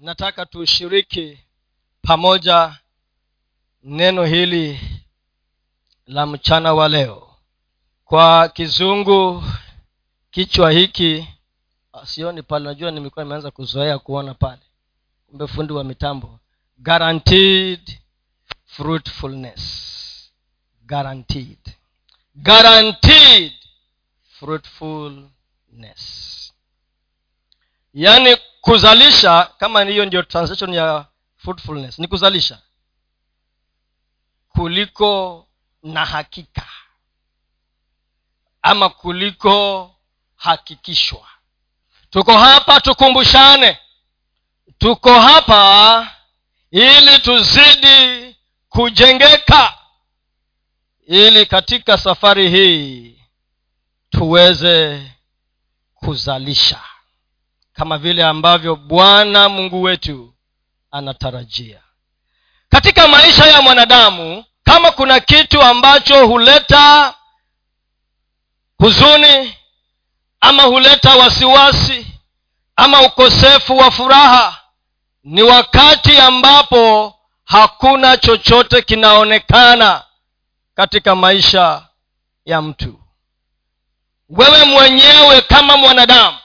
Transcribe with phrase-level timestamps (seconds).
[0.00, 1.38] nataka tushiriki
[2.02, 2.76] pamoja
[3.82, 4.80] neno hili
[6.06, 7.36] la mchana wa leo.
[8.04, 9.44] Kwa kizungu
[10.30, 11.28] kichwa hiki
[12.04, 14.62] sioni pale najua nimekuwa nimeanza kuzoea kuona pale.
[15.26, 16.40] Kumbe fundi wa mitambo.
[16.78, 17.98] Guaranteed
[18.66, 19.62] fruitfulness.
[20.82, 21.58] Guaranteed.
[22.34, 23.52] Guaranteed
[24.38, 25.32] fruitfulness.
[27.94, 31.06] Yaani kuzalisha kama hiyo ndio translation ya
[31.36, 32.58] fruitfulness ni kuzalisha.
[34.48, 35.46] Kuliko
[35.82, 36.66] na hakika.
[38.62, 39.90] Ama kuliko
[40.36, 41.26] hakikishwa.
[42.10, 43.78] Tuko hapa tukumbushane.
[44.78, 46.08] Tuko hapa
[46.70, 48.36] ili tuzidi
[48.68, 49.78] kujengeka.
[51.06, 53.20] Ili katika safari hii
[54.10, 55.10] tuweze
[55.94, 56.80] kuzalisha
[57.80, 60.34] kama vile ambavyo bwana mungu wetu
[60.90, 61.80] anatarajia.
[62.68, 67.14] Katika maisha ya mwanadamu kama kuna kitu ambacho huleta
[68.78, 69.54] huzuni
[70.40, 72.06] ama huleta wasiwasi
[72.76, 74.60] ama ukosefu wa furaha
[75.24, 80.04] ni wakati ambapo hakuna chochote kinaonekana
[80.74, 81.86] katika maisha
[82.44, 83.00] ya mtu.
[84.28, 86.36] Wewe mwenyewe kama mwanadamu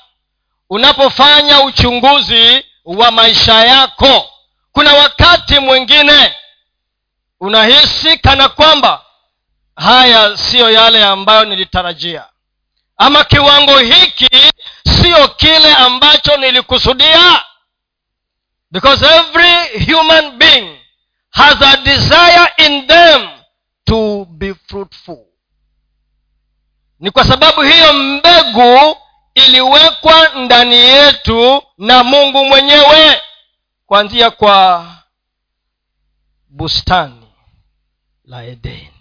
[0.69, 4.29] unapofanya uchunguzi wa maisha yako
[4.71, 6.35] kuna wakati mwingine
[7.39, 9.05] unahisi kana kwamba
[9.75, 12.25] haya siyo yale ambayo nilitarajia.
[12.97, 14.29] Ama kiwango hiki
[15.01, 17.43] siyo kile ambacho nilikusudia.
[18.71, 20.79] Because every human being
[21.31, 23.29] has a desire in them
[23.85, 25.25] to be fruitful.
[26.99, 28.97] Ni kwa sababu hiyo mbegu
[29.35, 33.21] iliwekwa ndani yetu na mungu mwenyewe
[33.85, 34.85] kuanzia kwa
[36.49, 37.27] bustani
[38.25, 38.91] la edeni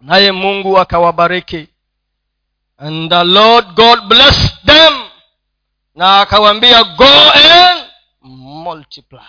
[0.00, 1.68] naye mungu akawabariki.
[2.78, 5.10] And the lord god blessed them
[5.94, 7.84] na akawambia go and
[8.22, 9.20] multiply.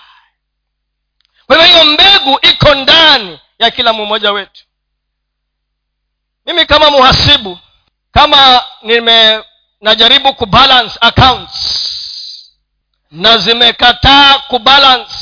[1.48, 4.64] Kwa hivyo hiyo mbegu iko ndani ya kila mmoja wetu.
[6.46, 7.60] Mimi kama muhasibu
[8.12, 9.44] kama nime
[9.82, 11.56] najaribu kubalance accounts.
[13.12, 15.14] Na zimekataa kubalance.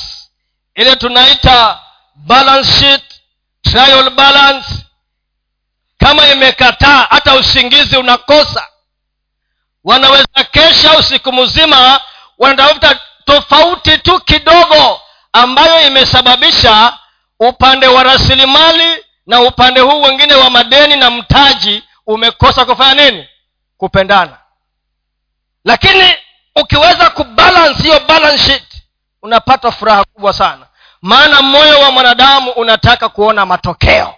[0.75, 1.79] Ile tunaita
[2.15, 3.03] balance sheet
[3.61, 4.67] trial balance.
[5.97, 8.67] Kama imekataa hata usingizi unakosa.
[9.83, 12.01] Wanaweza kesha usiku mzima
[12.37, 15.01] wanatafuta tofauti tu kidogo
[15.33, 16.97] ambayo imesababisha
[17.39, 23.27] upande wa rasilimali na upande huu wengine wa madeni na mtaji umekosa kufanya nini?
[23.77, 24.37] Kupendana
[25.67, 26.13] lakini
[26.55, 28.63] ukiweza kubalance hiyo balance
[29.21, 30.65] unapata furaha kubwa sana.
[31.01, 34.15] Maana moyo wa mwanadamu unataka kuona matokeo.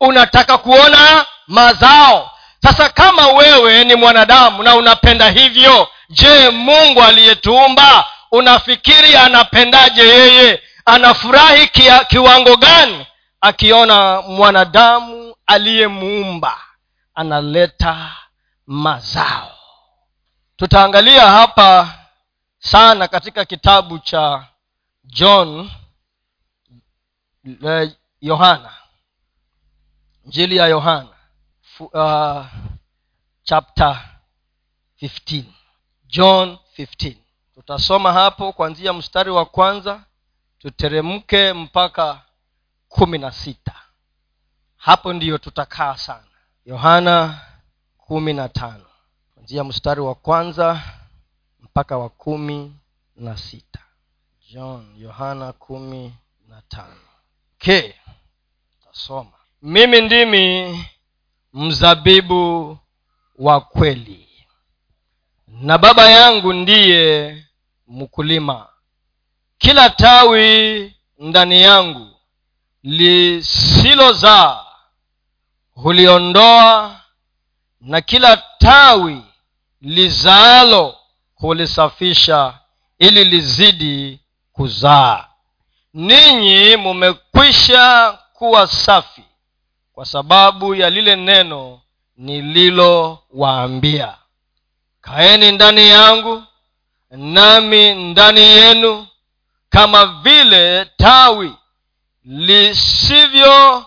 [0.00, 2.30] Unataka kuona mazao.
[2.62, 10.62] Sasa kama wewe ni mwanadamu na unapenda hivyo je mungu aliyetuumba unafikiri anapendaje yeye?
[10.84, 13.06] Anafurahi kia, kiwango gani?
[13.40, 16.56] Akiona mwanadamu aliyemuumba
[17.14, 17.96] analeta
[18.66, 19.59] mazao
[20.60, 21.98] tutaangalia hapa
[22.58, 24.46] sana katika kitabu cha
[25.04, 25.70] john
[27.64, 28.72] eh, yohana
[30.24, 31.08] njili ya yohana
[31.80, 32.46] uh,
[33.42, 34.08] chapter
[35.02, 35.44] 15
[36.06, 37.14] john 15
[37.54, 40.04] tutasoma hapo kuanzia mstari wa kwanza
[40.58, 42.22] tuteremke mpaka
[42.88, 43.74] kumi na sita.
[44.76, 46.26] Hapo ndiyo tutakaa sana.
[46.66, 47.40] Yohana
[47.98, 48.89] kumi na tano
[49.50, 50.82] kuanzia mstari wa kwanza
[51.60, 52.76] mpaka wa kumi
[53.16, 53.80] na sita.
[54.52, 56.14] John yohana kumi
[56.48, 57.00] na tano.
[57.58, 57.94] K
[58.84, 60.84] tasoma mimi ndimi
[61.52, 62.78] mzabibu
[63.38, 64.28] wa kweli
[65.48, 67.44] na baba yangu ndiye
[67.88, 68.68] mkulima.
[69.58, 72.16] Kila tawi ndani yangu
[72.82, 74.64] lisilozaa
[75.74, 77.00] huliondoa
[77.80, 79.22] na kila tawi
[79.80, 80.96] lizaalo
[81.34, 82.54] hulisafisha
[82.98, 84.20] ili lizidi
[84.52, 85.26] kuzaa.
[85.94, 89.24] Ninyi mumekwisha kuwa safi
[89.92, 91.80] kwa sababu ya lile neno
[92.16, 94.14] nililowaambia.
[95.00, 96.42] Kaeni ndani yangu
[97.10, 99.06] nami ndani yenu
[99.70, 101.52] kama vile tawi
[102.24, 103.86] lisivyo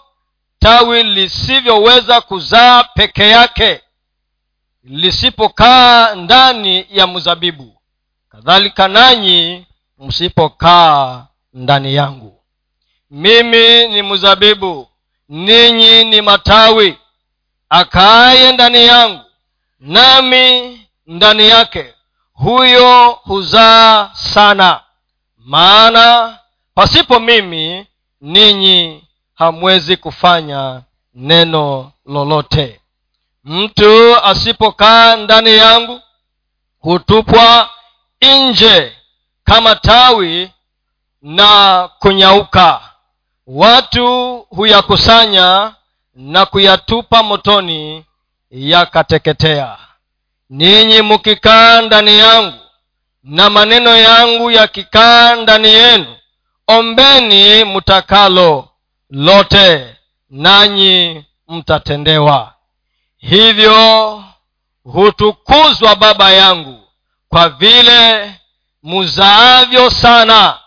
[0.59, 3.81] tawi lisivyoweza kuzaa peke yake
[4.83, 7.81] lisipokaa ndani ya mzabibu
[8.29, 9.65] kadhalika nanyi
[9.99, 12.39] msipokaa ndani yangu.
[13.11, 14.87] Mimi ni mzabibu
[15.29, 16.97] ninyi ni matawi.
[17.69, 19.21] Akaaye ndani yangu
[19.79, 21.93] nami ndani yake
[22.33, 24.81] huyo huzaa sana.
[25.37, 26.37] Maana
[26.75, 27.87] pasipo mimi
[28.21, 29.03] ninyi
[29.33, 30.81] hamwezi kufanya
[31.13, 32.81] neno lolote
[33.43, 36.01] mtu asipokaa ndani yangu
[36.79, 37.69] hutupwa
[38.21, 38.93] nje
[39.43, 40.51] kama tawi
[41.21, 42.81] na kunyauka.
[43.47, 45.73] Watu huyakusanya
[46.15, 48.05] na kuyatupa motoni
[48.51, 49.77] yakateketea.
[50.49, 52.57] Ninyi mukikaa ndani yangu
[53.23, 56.15] na maneno yangu yakikaa ndani yenu
[56.67, 58.69] ombeni mtakalo
[59.09, 59.95] lote
[60.29, 62.53] nanyi mtatendewa
[63.29, 64.23] hivyo
[64.83, 66.79] hutukuzwa baba yangu
[67.29, 68.31] kwa vile
[68.83, 70.59] muzaavyo sana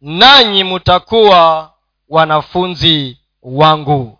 [0.00, 1.70] nanyi mutakuwa
[2.08, 4.18] wanafunzi wangu.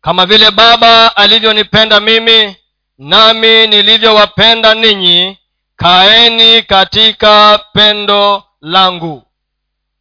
[0.00, 2.56] Kama vile baba alivyonipenda mimi
[2.98, 5.38] nami nilivyowapenda ninyi
[5.76, 9.22] kaeni katika pendo langu.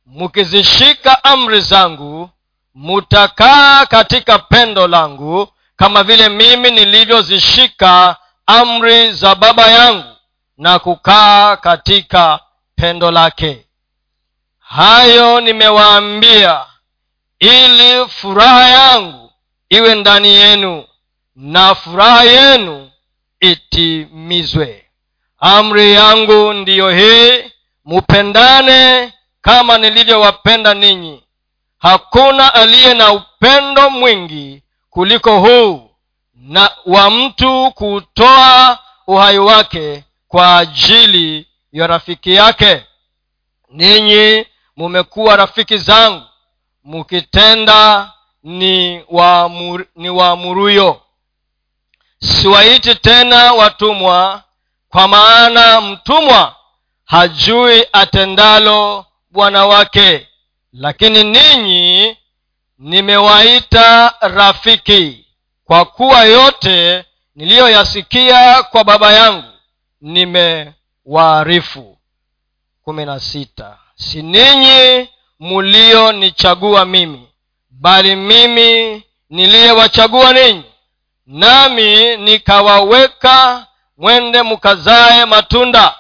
[0.06, 2.30] Mkizishika amri zangu
[2.76, 5.48] mutakaa katika pendo langu
[5.82, 10.16] kama vile mimi nilivyozishika amri za baba yangu
[10.58, 12.40] na kukaa katika
[12.76, 13.66] pendo lake.
[14.60, 16.66] Hayo nimewaambia
[17.40, 19.32] ili furaha yangu
[19.70, 20.86] iwe ndani yenu
[21.36, 22.92] na furaha yenu
[23.40, 24.86] itimizwe.
[25.40, 27.52] Amri yangu ndiyo hii
[27.86, 31.24] mupendane kama nilivyowapenda ninyi.
[31.80, 35.90] Hakuna aliye na upendo mwingi kuliko huu
[36.34, 42.86] na wa mtu kutoa uhai wake kwa ajili ya rafiki yake.
[43.70, 44.46] Ninyi
[44.78, 46.24] mumekuwa rafiki zangu
[46.84, 48.12] mukitenda
[48.44, 51.02] ni waamur, ni waamuruyo
[52.20, 54.44] siwaiti tena watumwa
[54.90, 56.56] kwa maana mtumwa
[57.06, 60.28] hajui atendalo bwana wake.
[60.74, 62.18] Lakini ninyi
[62.82, 65.26] nimewaita rafiki.
[65.66, 67.06] Kwa kuwa yote
[67.36, 69.48] niliyoyasikia kwa baba yangu
[70.02, 71.98] nimewaarifu.
[72.84, 73.78] Kumi na sita.
[73.96, 77.28] Si ninyi mulionichagua mimi
[77.70, 80.64] bali mimi niliyewachagua ninyi.
[81.26, 83.68] Nami nikawaweka
[83.98, 85.96] mwende mkazae matunda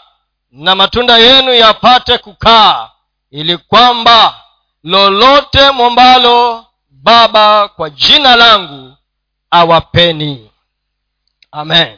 [0.51, 2.89] na matunda yenu yapate kukaa
[3.31, 4.35] ili kwamba
[4.83, 6.65] lolote mwombalo
[7.03, 8.97] baba kwa jina langu
[9.51, 10.51] awapeni.
[11.51, 11.97] Amen.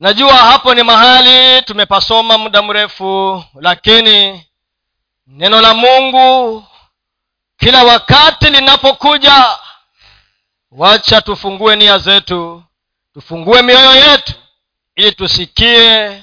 [0.00, 4.46] Najua hapo ni mahali tumepasoma muda mrefu lakini
[5.26, 6.64] neno la mungu
[7.56, 9.58] kila wakati linapokuja
[10.70, 12.64] wacha tufungue nia zetu
[13.14, 14.34] tufungue mioyo yetu
[14.96, 16.22] ili tusikie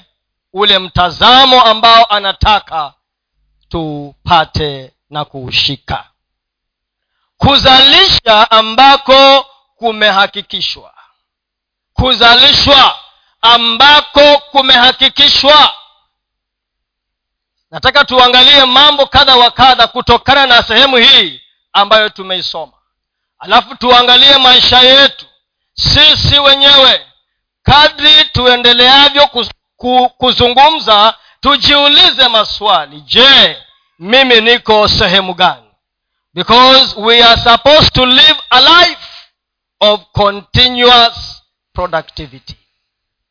[0.52, 2.94] ule mtazamo ambao anataka
[3.68, 6.07] tupate na kuushika
[7.38, 9.46] kuzalisha ambako
[9.76, 10.94] kumehakikishwa.
[11.94, 12.98] Kuzalishwa
[13.42, 15.74] ambako kumehakikishwa.
[17.70, 21.40] Nataka tuangalie mambo kadha wa kadha kutokana na sehemu hii
[21.72, 22.72] ambayo tumeisoma.
[23.38, 25.26] Alafu tuangalie maisha yetu.
[25.74, 27.06] Sisi wenyewe
[27.62, 29.28] kadri tuendeleavyo
[30.18, 33.00] kuzungumza tujiulize maswali.
[33.00, 33.62] Je
[33.98, 35.67] mimi niko sehemu gani
[36.38, 38.98] because we are supposed to live a life
[39.80, 41.42] of continuous
[41.74, 42.54] productivity.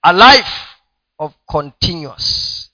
[0.04, 0.76] A life
[1.18, 2.70] of continuous.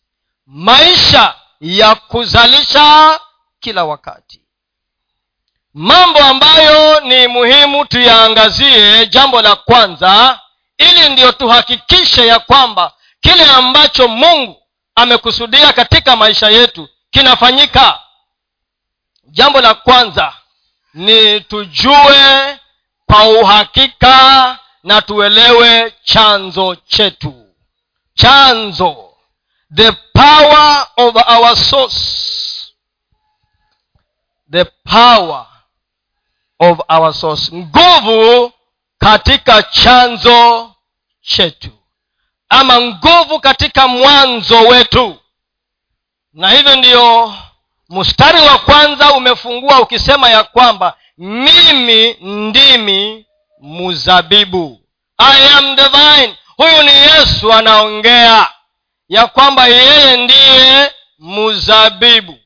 [0.47, 3.19] Maisha ya kuzalisha
[3.59, 4.41] kila wakati.
[5.73, 10.39] Mambo ambayo ni muhimu tuyaangazie jambo la kwanza
[10.77, 14.61] ili ndiyo tuhakikishe ya kwamba kile ambacho mungu
[14.95, 18.02] amekusudia katika maisha yetu kinafanyika
[19.33, 20.33] jambo la kwanza
[20.93, 22.59] ni tujue
[23.05, 27.45] kwa uhakika na tuelewe chanzo chetu.
[28.13, 29.09] Chanzo.
[29.75, 32.73] The power of our source.
[34.51, 35.45] The power
[36.59, 37.55] of our source.
[37.55, 38.51] Nguvu
[38.97, 40.71] katika chanzo
[41.21, 41.69] chetu.
[42.49, 45.19] Ama nguvu katika mwanzo wetu.
[46.33, 47.33] Na hivyo ndiyo
[47.93, 53.25] mstari wa kwanza umefungua ukisema ya kwamba mimi ndimi
[53.61, 54.79] muzabibu
[55.17, 58.47] i am divine huyu ni yesu anaongea
[59.09, 62.37] ya kwamba yeye ndiye mzabibu.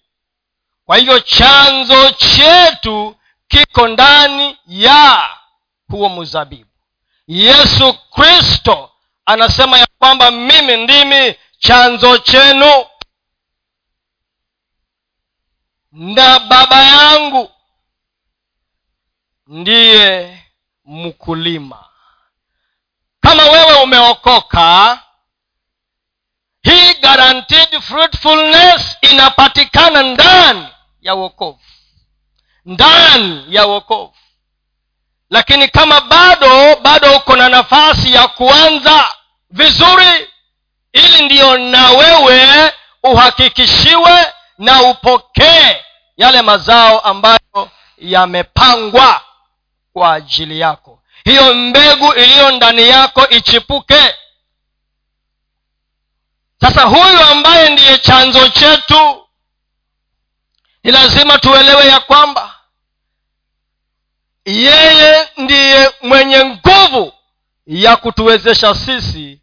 [0.85, 3.15] Kwa hivyo chanzo chetu
[3.47, 5.29] kiko ndani ya
[5.91, 6.69] huo mzabibu.
[7.27, 8.91] Yesu kristo
[9.25, 12.85] anasema ya kwamba mimi ndimi chanzo chenu
[15.97, 17.51] na baba yangu
[19.47, 20.37] ndiye
[20.85, 21.85] mkulima.
[23.21, 24.99] Kama wewe umeokoka
[26.63, 30.67] hii guaranteed fruitfulness inapatikana ndani
[31.01, 31.59] ya uokovu
[32.65, 34.13] ndani ya uokovu
[35.29, 39.05] lakini kama bado bado uko na nafasi ya kuanza
[39.49, 40.27] vizuri
[40.93, 42.71] ili ndiyo na wewe
[43.03, 45.83] uhakikishiwe na upokee
[46.17, 49.21] yale mazao ambayo yamepangwa
[49.93, 51.03] kwa ajili yako.
[51.23, 54.15] Hiyo mbegu iliyo ndani yako ichipuke.
[56.61, 59.27] Sasa huyu ambaye ndiye chanzo chetu
[60.83, 62.59] ni lazima tuelewe ya kwamba
[64.45, 67.13] yeye ndiye mwenye nguvu
[67.65, 69.41] ya kutuwezesha sisi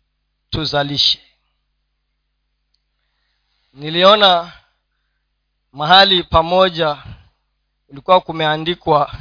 [0.51, 1.21] tuzalishe.
[3.73, 4.53] Niliona
[5.75, 7.03] mahali pamoja
[7.89, 9.13] ulikuwa kumeandikwa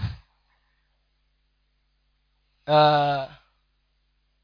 [2.68, 3.24] uh,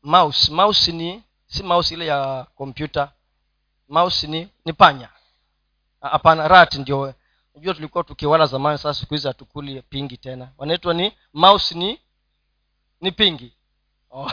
[0.03, 0.51] mouse.
[0.53, 3.11] Mouse ni si mouse ile ya kompyuta
[3.89, 5.09] mouse ni ni panya.
[6.01, 7.13] Hapana rat ndio.
[7.53, 10.51] Unajua tulikuwa tukiwala zamani sasa siku hizi hatukuli pingi tena.
[10.57, 11.99] Wanaitwa ni mouse ni
[13.01, 13.53] ni pingi.
[14.11, 14.31] Oh.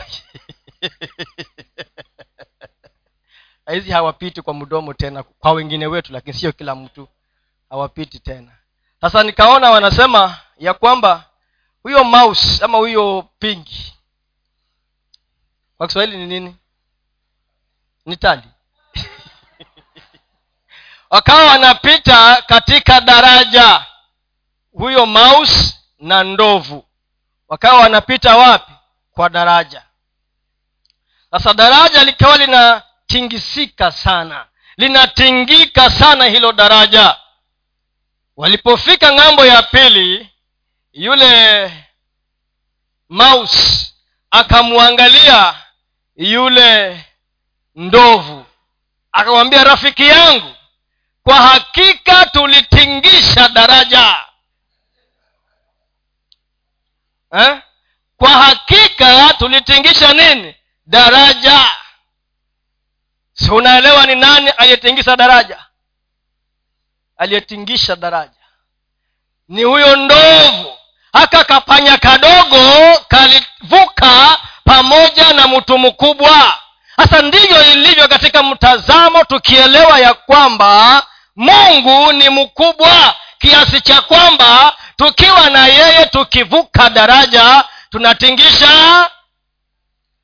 [3.73, 7.07] hizi hawapiti kwa mdomo tena kwa wengine wetu lakini sio kila mtu
[7.69, 8.51] hawapiti tena.
[9.01, 11.23] Sasa nikaona wanasema ya kwamba
[11.83, 13.93] huyo mouse ama huyo pingi
[15.77, 16.55] kwa kiswahili ni nini?
[18.05, 18.41] Ni tali.
[21.09, 23.85] Wakawa wanapita katika daraja
[24.71, 26.85] huyo mouse na ndovu.
[27.47, 28.71] Wakawa wanapita wapi?
[29.11, 29.83] Kwa daraja.
[31.31, 34.45] Sasa daraja likawa linatingisika sana.
[34.77, 37.17] Linatingika sana hilo daraja
[38.37, 40.29] walipofika ng'ambo ya pili
[40.93, 41.73] yule
[43.09, 43.53] maus
[44.31, 45.55] akamwangalia
[46.15, 47.05] yule
[47.75, 48.45] ndovu.
[49.11, 50.55] Akamwambia rafiki yangu
[51.23, 54.17] kwa hakika tulitingisha daraja.
[57.39, 57.61] Eh?
[58.17, 60.55] kwa hakika tulitingisha nini?
[60.85, 61.71] Daraja.
[63.33, 65.66] Si unaelewa ni nani aliyetingisha daraja
[67.17, 68.31] aliyetingisha daraja.
[69.49, 70.73] Ni huyo ndovu.
[71.13, 72.59] Haka kapanya kadogo
[73.07, 76.57] kalivuka pamoja na mtu mkubwa.
[76.97, 81.03] Sasa ndivyo ilivyo katika mtazamo tukielewa ya kwamba
[81.35, 89.09] mungu ni mkubwa kiasi cha kwamba tukiwa na yeye tukivuka daraja tunatingisha.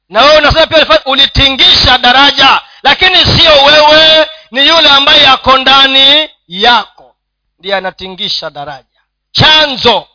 [0.10, 2.62] Na wewe unasema pia ulitingisha daraja.
[2.84, 7.16] Lakini sio wewe ni yule ambaye yako ndani yako
[7.60, 8.88] ndiye anatingisha daraja.
[9.32, 10.08] Chanzo.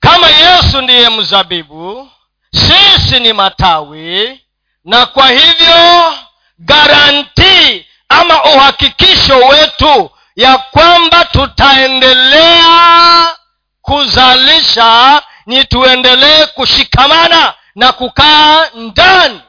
[0.00, 2.10] Kama yesu ndiye mzabibu
[2.52, 4.40] sisi ni matawi
[4.84, 6.14] na kwa hivyo
[6.58, 13.36] garantii ama uhakikisho wetu ya kwamba tutaendelea
[13.82, 19.40] kuzalisha ni tuendelee kushikamana na kukaa ndani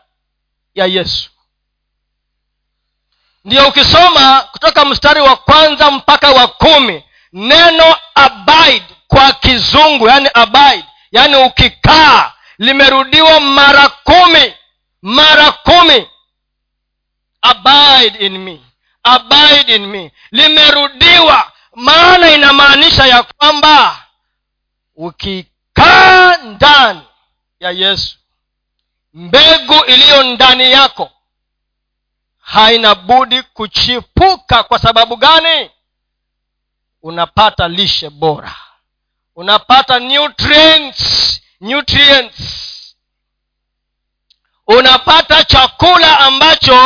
[0.75, 1.30] ya yesu
[3.45, 10.85] ndiyo ukisoma kutoka mstari wa kwanza mpaka wa kumi neno abide kwa kizungu yani abide
[11.11, 14.53] yani ukikaa limerudiwa mara kumi
[15.01, 16.07] mara kumi.
[17.41, 18.59] Abide in me
[19.03, 20.11] abide in me.
[20.31, 24.05] Limerudiwa maana inamaanisha ya kwamba
[24.95, 27.01] ukikaa ndani
[27.59, 28.17] ya yesu
[29.13, 31.11] mbegu iliyo ndani yako
[32.53, 34.63] haina budi kuchipuka.
[34.63, 35.69] Kwa sababu gani?
[37.03, 38.55] Unapata lishe bora
[39.35, 42.37] unapata nutrients nutrients.
[44.67, 46.79] Unapata chakula ambacho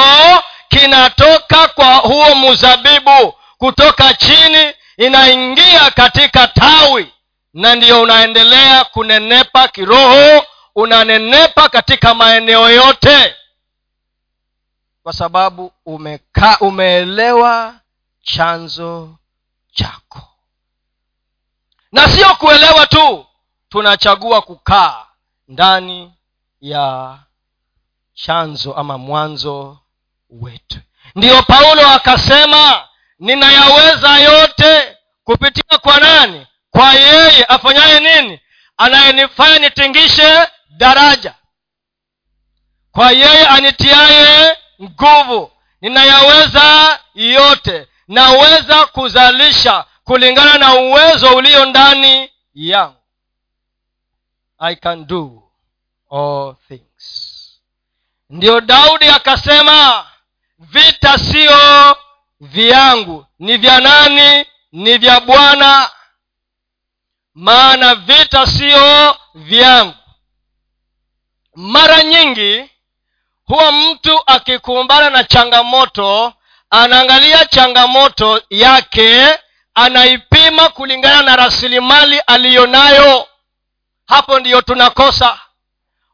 [0.69, 7.13] kinatoka kwa huo mzabibu kutoka chini inaingia katika tawi
[7.53, 10.45] na ndiyo unaendelea kunenepa kiroho
[10.75, 13.35] unanenepa katika maeneo yote
[15.05, 17.75] kwa sababu umeka, umeelewa
[18.23, 19.15] chanzo
[19.71, 20.21] chako.
[21.91, 23.25] Na sio kuelewa tu
[23.69, 25.05] tunachagua kukaa
[25.47, 26.13] ndani
[26.61, 27.17] ya
[28.13, 29.77] chanzo ama mwanzo
[30.29, 30.79] wetu.
[31.15, 32.87] Ndiyo paulo akasema
[33.19, 36.47] ninayaweza yote kupitia kwa nani?
[36.71, 37.45] Kwa yeye.
[37.45, 38.39] Afanyaye nini?
[38.77, 41.35] Anayenifanya nitingishe daraja.
[42.91, 45.51] Kwa yeye anitiaye nguvu.
[45.81, 47.87] Ninayaweza yote.
[48.07, 52.95] Naweza kuzalisha kulingana na uwezo ulio ndani yangu.
[54.59, 55.43] I can do
[56.11, 57.41] all things.
[58.29, 60.05] Ndiyo daudi akasema
[60.59, 61.97] vita siyo
[62.39, 63.25] vyangu.
[63.39, 64.45] Ni vya nani?
[64.71, 65.89] Ni vya bwana.
[67.33, 69.93] Maana vita siyo vyangu.
[71.55, 72.69] Mara nyingi
[73.47, 76.33] huwa mtu akikumbana na changamoto
[76.69, 79.39] anaangalia changamoto yake
[79.75, 83.27] anaipima kulingana na rasilimali aliyo nayo
[84.07, 85.39] hapo ndiyo tunakosa.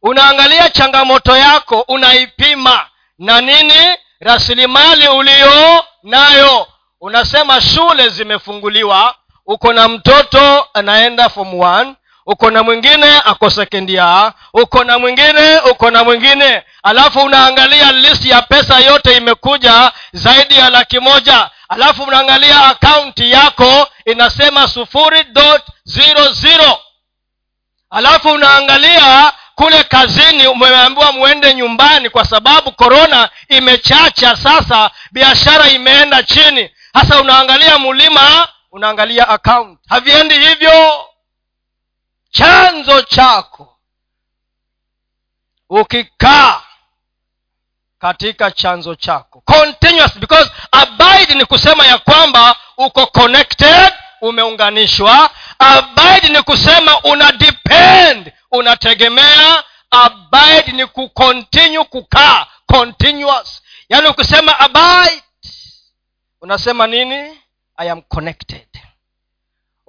[0.02, 2.88] Unaangalia changamoto yako unaipima
[3.20, 6.68] na nini rasilimali uliyo nayo
[7.02, 11.96] unasema shule zimefunguliwa uko na mtoto anaenda form one
[12.32, 16.64] uko na mwingine ako sekendia uko na mwingine uko na mwingine.
[16.84, 21.50] Alafu unaangalia listi ya pesa yote imekuja zaidi ya laki moja.
[21.70, 26.80] Alafu unaangalia akaunti yako inasema sufuri dot zero zero.
[27.90, 36.70] Alafu unaangalia kule kazini umeambiwa mwende nyumbani kwa sababu korona imechacha sasa biashara imeenda chini.
[36.94, 39.80] Hasa unaangalia mulima unaangalia account.
[39.90, 41.06] Haviendi hivyo
[42.32, 43.78] chanzo chako.
[45.70, 46.62] Ukikaa
[48.00, 49.42] katika chanzo chako.
[49.46, 55.30] Continuous because abide ni kusema ya kwamba uko connected umeunganishwa.
[55.60, 59.64] Abide ni kusema una depend unategemea.
[59.92, 63.62] Abide ni kucontinue kukaa continuous.
[63.90, 65.24] Yaani ukisema abide
[66.42, 67.38] unasema nini?
[67.78, 68.68] I am connected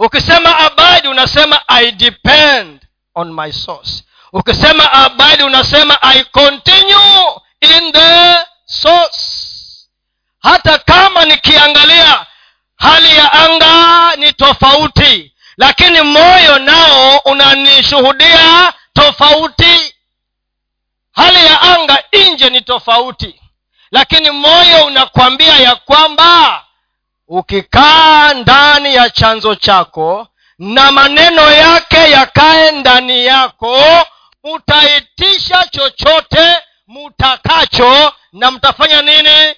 [0.07, 2.81] ukisema abide unasema i depend
[3.15, 4.05] on my source.
[4.33, 8.37] Ukisema abide unasema i continue in the
[8.67, 9.29] source.
[10.43, 12.27] Hata kama nikiangalia
[12.77, 19.95] hali ya anga ni tofauti lakini moyo nao unanishuhudia tofauti.
[21.13, 23.41] Hali ya anga nje ni tofauti
[23.91, 26.62] lakini moyo unakwambia ya kwamba
[27.35, 33.79] ukikaa ndani ya chanzo chako na maneno yake yakae ndani yako
[34.45, 39.55] mutaitisha chochote mutakacho na mtafanya nini?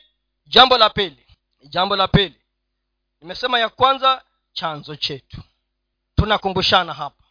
[0.47, 1.27] Jambo la pili
[1.63, 2.35] jambo la pili.
[3.21, 5.37] Nimesema ya kwanza chanzo chetu.
[6.17, 7.25] Tunakumbushana hapa.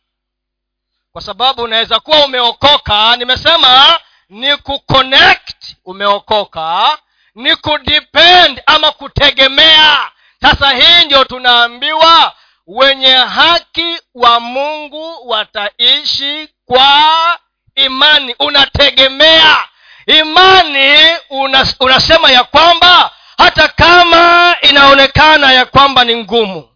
[1.12, 6.98] Kwa sababu unaweza kuwa umeokoka nimesema ni kuconnect umeokoka
[7.36, 10.12] ni kudepend ama kutegemea
[10.44, 12.34] sasa hii ndio tunaambiwa
[12.68, 17.40] wenye haki wa mungu wataishi kwa
[17.76, 18.36] imani.
[18.40, 19.58] Unategemea
[20.06, 20.98] imani
[21.30, 26.70] unas, unasema ya kwamba hata kama inaonekana ya kwamba ni ngumu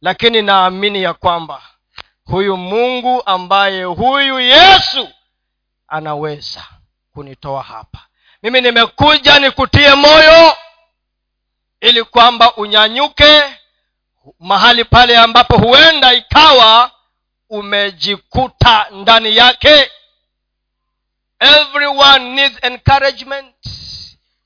[0.00, 1.62] lakini naamini ya kwamba
[2.24, 5.08] huyu mungu ambaye huyu yesu
[5.88, 6.64] anaweza
[7.12, 7.98] kunitoa hapa.
[8.42, 10.56] Mimi nimekuja nikutie moyo
[11.84, 13.42] ili kwamba unyanyuke
[14.40, 16.90] mahali pale ambapo huenda ikawa
[17.50, 19.90] umejikuta ndani yake.
[21.40, 23.54] Everyone needs encouragement.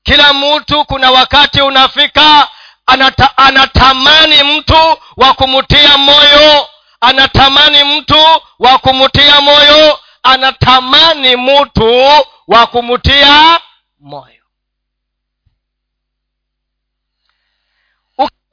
[0.03, 2.47] Kila mtu kuna wakati unafika
[2.85, 6.67] anata, anatamani mtu wa kumtia moyo
[7.01, 8.17] anatamani mtu
[8.59, 12.11] wa kumtia moyo anatamani mtu
[12.47, 13.59] wa kumtia
[13.99, 14.38] moyo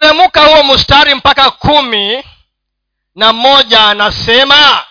[0.00, 2.24] ukitemuka huo mstari mpaka kumi
[3.14, 4.84] na moja anasema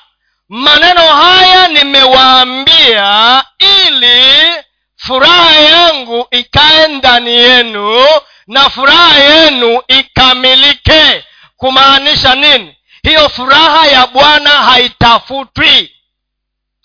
[0.50, 4.54] maneno haya nimewaambia ili
[4.96, 8.06] furaha yangu ikae ndani yenu
[8.48, 11.26] na furaha yenu ikamilike.
[11.58, 12.78] Kumaanisha nini?
[13.04, 15.92] Hiyo furaha ya bwana haitafutwi.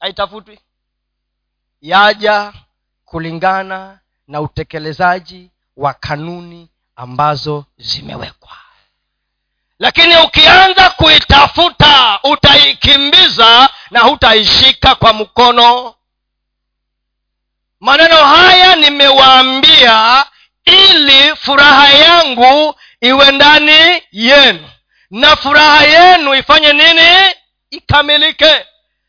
[0.00, 0.59] Haitafutwi.
[1.80, 2.52] Yaja
[3.04, 6.68] kulingana na utekelezaji wa kanuni
[7.00, 8.50] ambazo zimewekwa.
[9.78, 15.94] Lakini ukianza kuitafuta utaikimbiza na hutaishika kwa mkono.
[17.80, 20.24] Maneno haya nimewaambia
[20.64, 24.70] ili furaha yangu iwe ndani yenu.
[25.10, 27.34] Na furaha yenu ifanye nini?
[27.70, 28.66] Ikamilike.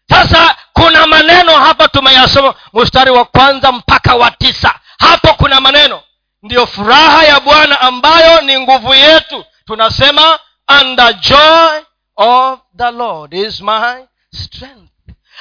[0.09, 4.79] Sasa kuna maneno hapa tumeyasoma mstari wa kwanza mpaka wa tisa.
[4.99, 6.01] Hapo kuna maneno
[6.43, 9.45] ndiyo furaha ya bwana ambayo ni nguvu yetu.
[9.65, 11.81] Tunasema and the joy
[12.15, 14.91] of the lord is my strength.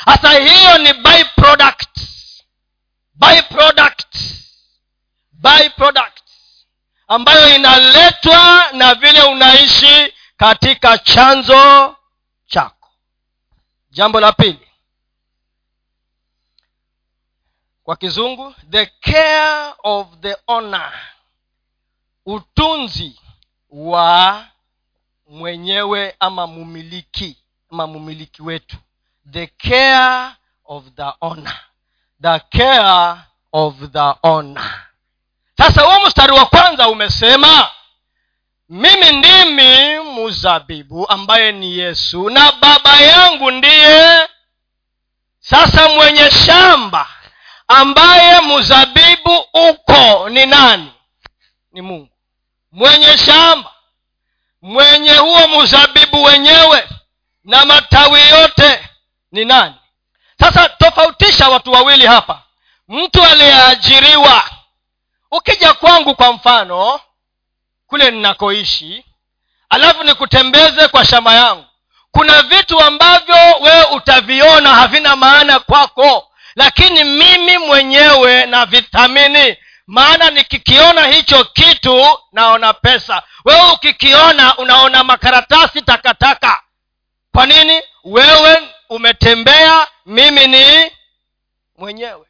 [0.04, 1.98] Hasa hiyo ni by product
[3.14, 4.16] by product
[5.32, 6.20] by product
[7.08, 11.96] ambayo inaletwa na vile unaishi katika chanzo
[12.46, 12.88] chako.
[13.90, 14.69] Jambo la pili
[17.90, 20.92] kwa kizungu the care of the owner.
[22.26, 23.20] Utunzi
[23.70, 24.44] wa
[25.30, 27.36] mwenyewe ama mumiliki
[27.72, 28.76] ama mumiliki wetu.
[29.32, 30.32] The care
[30.64, 31.60] of the owner.
[32.22, 33.20] The care
[33.52, 34.84] of the owner.
[35.58, 37.68] Sasa huo mstari wa kwanza umesema
[38.68, 44.28] mimi ndimi muzabibu ambaye ni yesu na baba yangu ndiye
[45.40, 47.08] sasa mwenye shamba
[47.70, 50.92] ambaye mzabibu uko ni nani?
[51.72, 52.08] Ni mungu.
[52.72, 53.72] Mwenye shamba
[54.62, 56.88] mwenye huo mzabibu wenyewe
[57.44, 58.88] na matawi yote
[59.32, 59.74] ni nani?
[60.40, 62.42] Sasa tofautisha watu wawili hapa.
[62.88, 64.50] Mtu aliyeajiriwa.
[65.30, 67.00] Ukija kwangu kwa mfano
[67.86, 69.04] kule ninakoishi
[69.68, 71.64] alafu nikutembeze kwa shamba yangu
[72.10, 81.44] kuna vitu ambavyo wewe utaviona havina maana kwako lakini mimi mwenyewe navithamini maana nikikiona hicho
[81.44, 83.22] kitu naona pesa.
[83.44, 86.60] Wewe ukikiona unaona makaratasi takataka.
[87.32, 87.82] Kwa nini?
[88.04, 90.90] Wewe umetembea mimi ni
[91.78, 92.26] mwenyewe.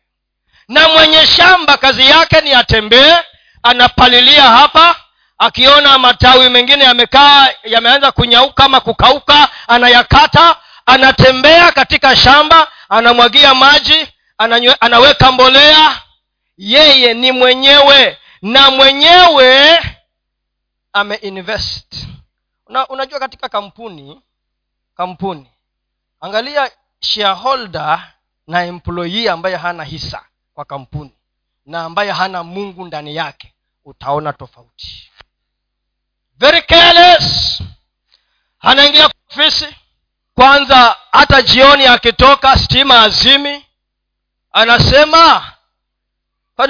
[0.68, 3.16] Na mwenye shamba kazi yake ni atembee
[3.62, 4.96] anapalilia hapa
[5.38, 10.56] akiona matawi mengine yamekaa yameanza kunyauka ama kukauka anayakata
[10.86, 16.02] anatembea katika shamba anamwagia maji ananywe, anaweka mbolea.
[16.58, 19.80] Yeye ni mwenyewe na mwenyewe
[20.92, 22.06] ameinvest.
[22.66, 24.20] Una, unajua katika kampuni
[24.96, 25.46] kampuni
[26.20, 28.12] angalia shareholder
[28.46, 30.24] na employee ambaye hana hisa
[30.54, 31.12] kwa kampuni
[31.66, 35.10] na ambaye hana mungu ndani yake utaona tofauti.
[36.38, 37.62] Very careless.
[38.60, 39.66] Anaingia ofisi
[40.40, 43.66] kwanza hata jioni akitoka stima azimi
[44.52, 45.52] anasema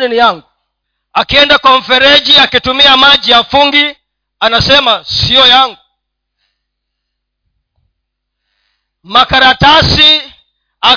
[0.08, 0.42] ni yangu?
[1.12, 3.96] Akienda kwa mfereji akitumia maji ya fungi
[4.40, 5.76] anasema siyo yangu.
[9.02, 10.22] Makaratasi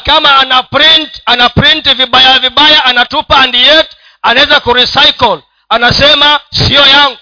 [0.04, 5.44] kama ana print ana print vibaya vibaya anatupa and yet anaweza kurecycle.
[5.70, 7.18] Anasema siyo yangu.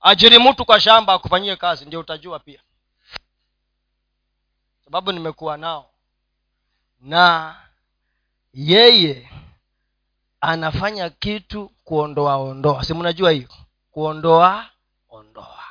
[0.00, 2.60] Ajiri mtu kwa shamba akufanyie kazi ndio utajua pia
[4.84, 5.90] sababu nimekuwa nao.
[7.00, 7.54] Na
[8.54, 9.30] yeye
[10.40, 12.84] anafanya kitu kuondoa ondoa.
[12.84, 13.48] Si mnajua hiyo?
[13.90, 14.66] Kuondoa
[15.10, 15.64] ondoa.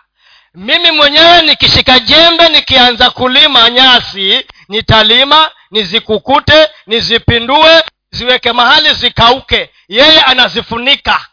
[0.54, 9.70] Mimi mwenyewe nikishika jembe nikianza kulima nyasi nitalima nizikukute nizipindue ziweke mahali zikauke.
[9.88, 11.26] Yeye anazifunika.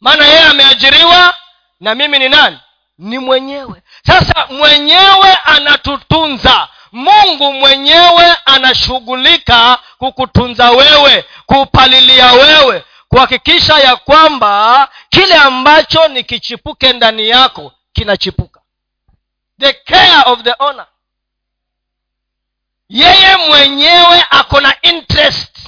[0.00, 1.34] Maana yeye ameajiriwa
[1.80, 2.58] na mimi ni nani?
[2.98, 6.68] Ni mwenyewe sasa mwenyewe anatutunza.
[6.92, 17.28] Mungu mwenyewe anashughulika kukutunza wewe kupalilia wewe kuhakikisha ya kwamba kile ambacho ni kichipuke ndani
[17.28, 18.60] yako kinachipuka.
[19.60, 20.86] The care of the owner.
[22.88, 25.58] Yeye mwenyewe ako na interest.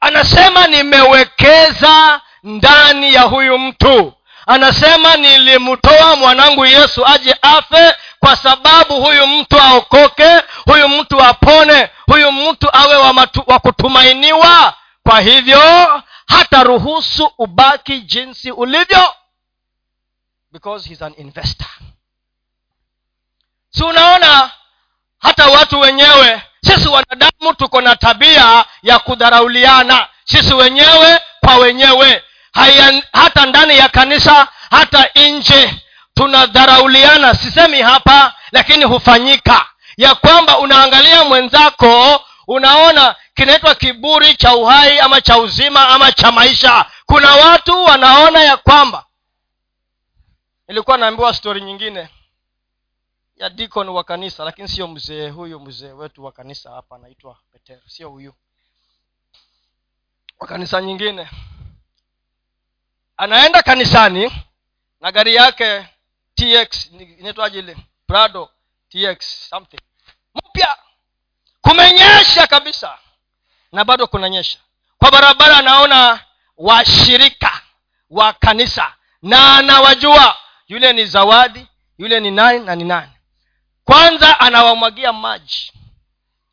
[0.00, 4.12] Anasema nimewekeza ndani ya huyu mtu
[4.46, 12.32] anasema nilimtoa mwanangu yesu aje afe kwa sababu huyu mtu aokoke huyu mtu apone huyu
[12.32, 14.74] mtu awe wa, matu, wa kutumainiwa.
[15.08, 19.14] Kwa hivyo hata ruhusu ubaki jinsi ulivyo
[20.52, 21.66] because he's an investor.
[23.70, 24.50] Si unaona
[25.18, 30.08] hata watu wenyewe sisi wanadamu tuko na tabia ya kudharauliana.
[30.24, 32.22] Sisi wenyewe kwa wenyewe
[32.52, 35.82] Haya, hata ndani ya kanisa hata nje
[36.14, 37.34] tunadharauliana.
[37.34, 39.66] Sisemi hapa lakini hufanyika.
[39.96, 46.84] Ya kwamba unaangalia mwenzako unaona kinaitwa kiburi cha uhai ama cha uzima ama cha maisha.
[47.06, 49.04] Kuna watu wanaona ya kwamba
[50.68, 52.08] ilikuwa naambiwa stori nyingine
[53.36, 57.80] ya dikon wa kanisa lakini sio mzee huyu mzee wetu wa kanisa hapa anaitwa petero
[57.86, 58.34] sio huyu.
[60.38, 61.28] Wa kanisa nyingine
[63.22, 64.32] anaenda kanisani
[65.00, 65.86] na gari yake
[66.34, 67.76] tx inaitwaje ile?
[68.06, 68.50] Prado
[68.88, 69.80] tx something.
[70.34, 70.76] Mpya.
[71.60, 72.98] Kumenyesha kabisa.
[73.72, 74.58] Na bado kunanyesha.
[74.98, 76.20] Kwa barabara anaona
[76.56, 77.60] washirika
[78.10, 78.94] wa kanisa.
[79.22, 80.36] Na anawajua
[80.68, 81.66] yule ni zawadi
[81.98, 83.12] yule ni nani na ni nani.
[83.84, 85.72] Kwanza anawamwagia maji.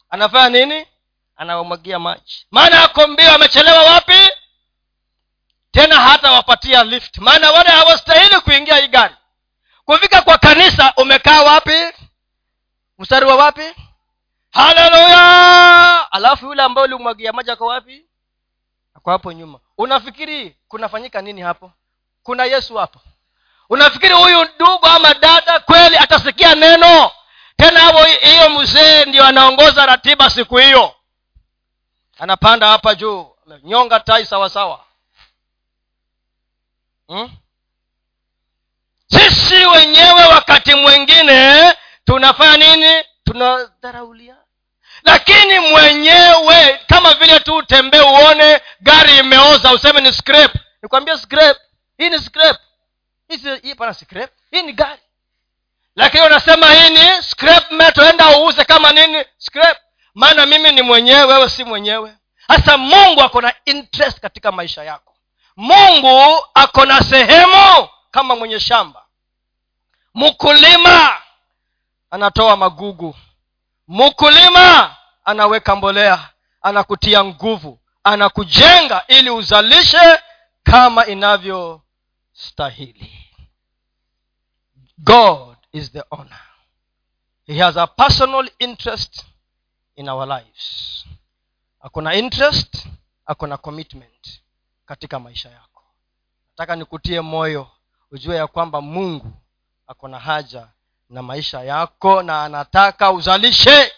[0.10, 0.86] Anafanya nini?
[1.36, 2.46] Anawamwagia maji.
[2.52, 4.29] Maana akombio amechelewa wapi
[5.80, 7.18] tena hata wapatia lift.
[7.18, 9.16] Maana wale hawastahili kuingia hii gari.
[9.86, 11.78] Kufika kwa kanisa umekaa wapi?
[13.00, 13.76] Mstari wa wapi?
[14.52, 16.12] Haleluya!
[16.12, 18.06] Alafu yule ambaye ulimwagia maji ako wapi?
[18.96, 19.60] Ako hapo nyuma.
[19.78, 21.72] Unafikiri kunafanyika nini hapo?
[22.24, 23.00] Kuna yesu hapo.
[23.70, 27.12] Unafikiri huyu ndugu ama dada kweli atasikia neno?
[27.58, 30.96] Tena hapo hiyo mzee ndio anaongoza ratiba siku hiyo.
[32.20, 34.89] Anapanda hapa juu nyonga tai sawasawa
[37.10, 37.30] hmm?
[39.12, 41.74] sisi wenyewe wakati mwingine
[42.06, 43.04] tunafanya nini?
[43.24, 44.36] Tunadharaulia.
[45.04, 51.58] Lakini mwenyewe kama vile tu utembee uone gari imeoza useme ni scrap nikwambia scrap
[51.98, 52.58] hii ni scrap
[53.62, 55.02] hii pana scrap hii ni gari.
[55.96, 59.26] Lakini unasema hii ni scrap metal enda uuze kama nini?
[59.38, 59.78] Scrap
[60.14, 62.14] maana mimi ni mwenyewe wewe si mwenyewe.
[62.48, 65.09] Hasa mungu ako na interest katika maisha yako
[65.60, 69.06] mungu ako na sehemu kama mwenye shamba.
[70.14, 71.22] Mkulima
[72.12, 73.16] anatoa magugu.
[73.88, 74.96] Mkulima
[75.26, 76.30] anaweka mbolea
[76.62, 80.20] anakutia nguvu anakujenga ili uzalishe
[80.64, 83.30] kama inavyostahili.
[84.98, 86.42] God is the owner.
[87.48, 89.26] He has a personal interest
[89.96, 91.06] in our lives.
[91.82, 92.86] Akona interest
[93.26, 94.42] akona commitment
[94.90, 95.84] katika maisha yako.
[96.50, 97.72] Nataka nikutie moyo
[98.12, 99.34] ujue ya kwamba mungu
[99.88, 100.68] ako na haja
[101.10, 103.92] na maisha yako na anataka uzalishe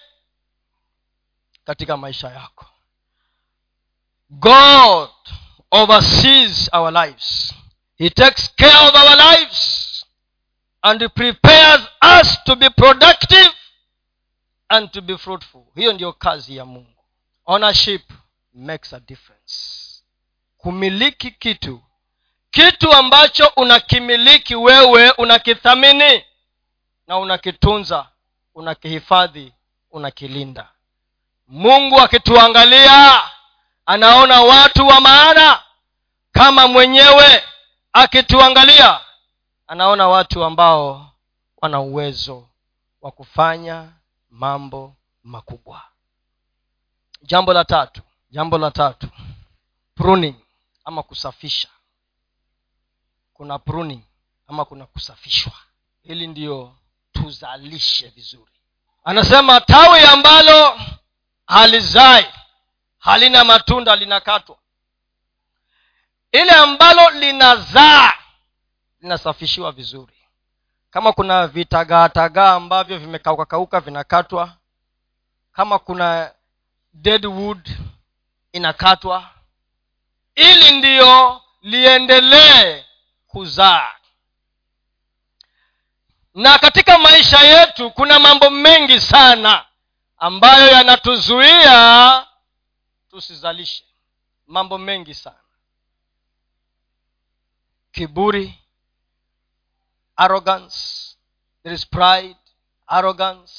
[1.64, 2.66] katika maisha yako.
[4.30, 5.10] God
[5.72, 7.54] oversees our lives.
[7.98, 10.06] He takes care of our lives
[10.82, 11.82] and prepares
[12.22, 13.52] us to be productive
[14.70, 15.64] and to be fruitful.
[15.76, 17.04] Hiyo ndiyo kazi ya mungu.
[17.46, 18.12] Ownership
[18.54, 19.91] makes a difference
[20.62, 21.82] kumiliki kitu.
[22.52, 26.24] Kitu ambacho unakimiliki wewe unakithamini
[27.08, 28.08] na unakitunza
[28.56, 29.54] unakihifadhi
[29.92, 30.70] unakilinda.
[31.48, 33.24] Mungu akituangalia
[33.86, 35.64] anaona watu wa maana
[36.32, 37.44] kama mwenyewe.
[37.94, 39.00] Akituangalia
[39.68, 41.12] anaona watu ambao
[41.62, 42.48] wana uwezo
[43.02, 43.90] wa kufanya
[44.30, 45.82] mambo makubwa.
[47.22, 49.08] Jambo la tatu jambo la tatu.
[49.96, 50.36] Pruning
[50.86, 51.68] ama kusafisha.
[53.34, 54.04] Kuna pruning
[54.48, 55.54] ama kuna kusafishwa.
[56.04, 56.76] Hili ndiyo
[57.12, 58.52] tuzalishe vizuri.
[59.04, 60.80] Anasema tawi ambalo
[61.48, 62.26] halizai
[63.00, 64.58] halina matunda linakatwa.
[66.32, 68.12] Ile ambalo linazaa
[69.02, 70.14] linasafishiwa vizuri.
[70.90, 74.54] Kama kuna vitagaatagaa ambavyo vimekaukakauka vinakatwa.
[75.52, 76.32] Kama kuna
[76.94, 77.70] dead wood
[78.52, 79.30] inakatwa
[80.36, 82.86] ili ndiyo liendelee
[83.28, 83.92] kuzaa.
[86.34, 89.66] Na katika maisha yetu kuna mambo mengi sana
[90.18, 92.28] ambayo yanatuzuia
[93.10, 93.84] tusizalishe.
[94.48, 95.38] Mambo mengi sana.
[97.92, 98.60] Kiburi
[100.16, 100.78] arrogance
[101.64, 102.38] there is pride
[102.88, 103.54] arrogance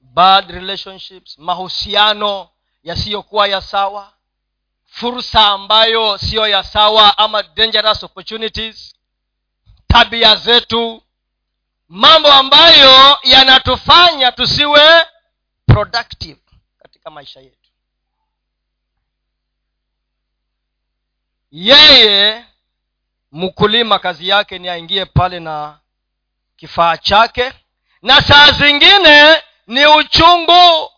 [0.00, 2.48] bad relationships mahusiano
[2.82, 4.12] yasiyokuwa ya sawa
[5.00, 8.94] fursa ambayo siyo ya sawa ama dangerous opportunities
[9.86, 11.02] tabia zetu
[11.88, 15.06] mambo ambayo yanatufanya tusiwe
[15.66, 16.40] productive
[16.82, 17.70] katika maisha yetu.
[21.50, 22.44] Yeye
[23.32, 25.78] mkulima kazi yake ni aingie pale na
[26.56, 27.52] kifaa chake
[28.02, 30.90] na saa zingine ni uchungu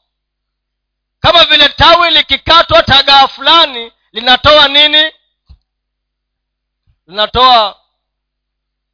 [1.20, 5.12] kama vile tawi likikatwa tagaa fulani linatoa nini?
[7.06, 7.80] Linatoa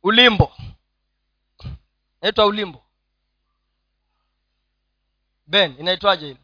[0.02, 0.52] ulimbo.
[2.22, 2.82] Inaitwa ulimbo.
[5.46, 6.40] Ben inaitwaje ile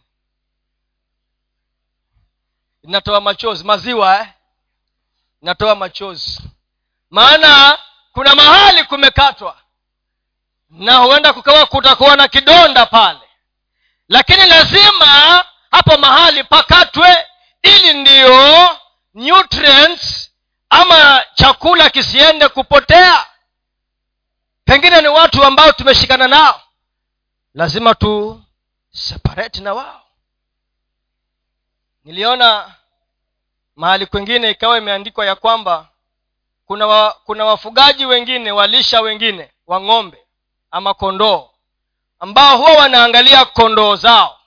[2.83, 3.65] inatoa machozi.
[3.65, 4.29] Maziwa eh?
[5.43, 6.41] inatoa machozi.
[7.11, 7.79] Maana
[8.13, 9.59] kuna mahali kumekatwa.
[10.71, 13.21] Na huenda kukawa kutakuwa na kidonda pale.
[14.09, 17.17] Lakini lazima hapo mahali pakatwe
[17.63, 18.69] ili ndiyo
[19.15, 20.33] nutrients
[20.71, 23.27] ama chakula kisiende kupotea.
[24.65, 26.61] Pengine ni watu ambao tumeshikana nao.
[27.55, 28.43] Lazima tu
[28.91, 30.03] separate na wao.
[32.05, 32.75] Niliona
[33.77, 35.89] mahali kwengine ikawa imeandikwa ya kwamba
[36.67, 40.19] kuna wa, kuna wafugaji wengine walisha wengine wa ng'ombe
[40.71, 41.51] ama kondoo
[42.21, 44.39] ambao huwa wanaangalia kondoo zao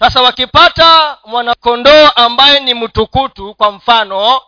[0.00, 4.40] sasa wakipata mwanakondoo ambaye ni mtukutu kwa mfano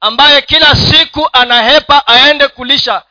[0.00, 3.02] ambaye kila siku anahepa aende kulisha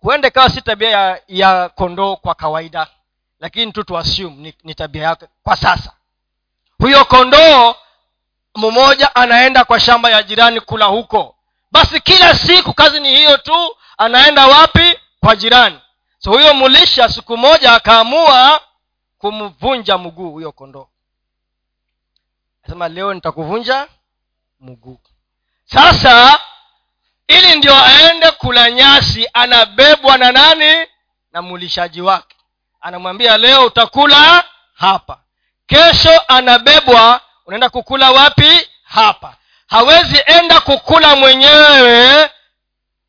[0.00, 2.86] huenda ikawa si tabia ya, ya kondoo kwa kawaida
[3.40, 5.92] lakini tu tuassume ni, ni tabia yake kwa sasa.
[6.78, 7.74] Huyo kondoo
[8.54, 11.34] mmoja anaenda kwa shamba ya jirani kula huko.
[11.72, 14.98] Basi kila siku kazi ni hiyo tu anaenda wapi?
[15.20, 15.78] Kwa jirani.
[16.18, 18.60] So huyo mulisha siku moja akaamua
[19.20, 20.88] kumvunja mguu huyo kondoo.
[22.64, 23.88] Asema leo nitakuvunja
[24.60, 25.00] mguu.
[25.64, 26.40] Sasa
[27.28, 30.86] ili ndio aende kula nyasi anabebwa na nani?
[31.32, 32.36] Na mulishaji wake.
[32.80, 35.20] Anamwambia leo utakula hapa.
[35.66, 38.68] Kesho anabebwa unaenda kukula wapi?
[38.84, 39.36] Hapa.
[39.66, 42.30] Hawezi enda kukula mwenyewe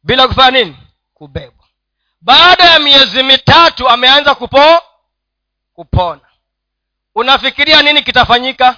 [0.03, 0.77] bila kufanya nini?
[1.13, 1.65] Kubebwa.
[2.21, 4.81] Baada ya miezi mitatu ameanza kupo
[5.85, 6.21] kupona
[7.15, 8.77] unafikiria nini kitafanyika?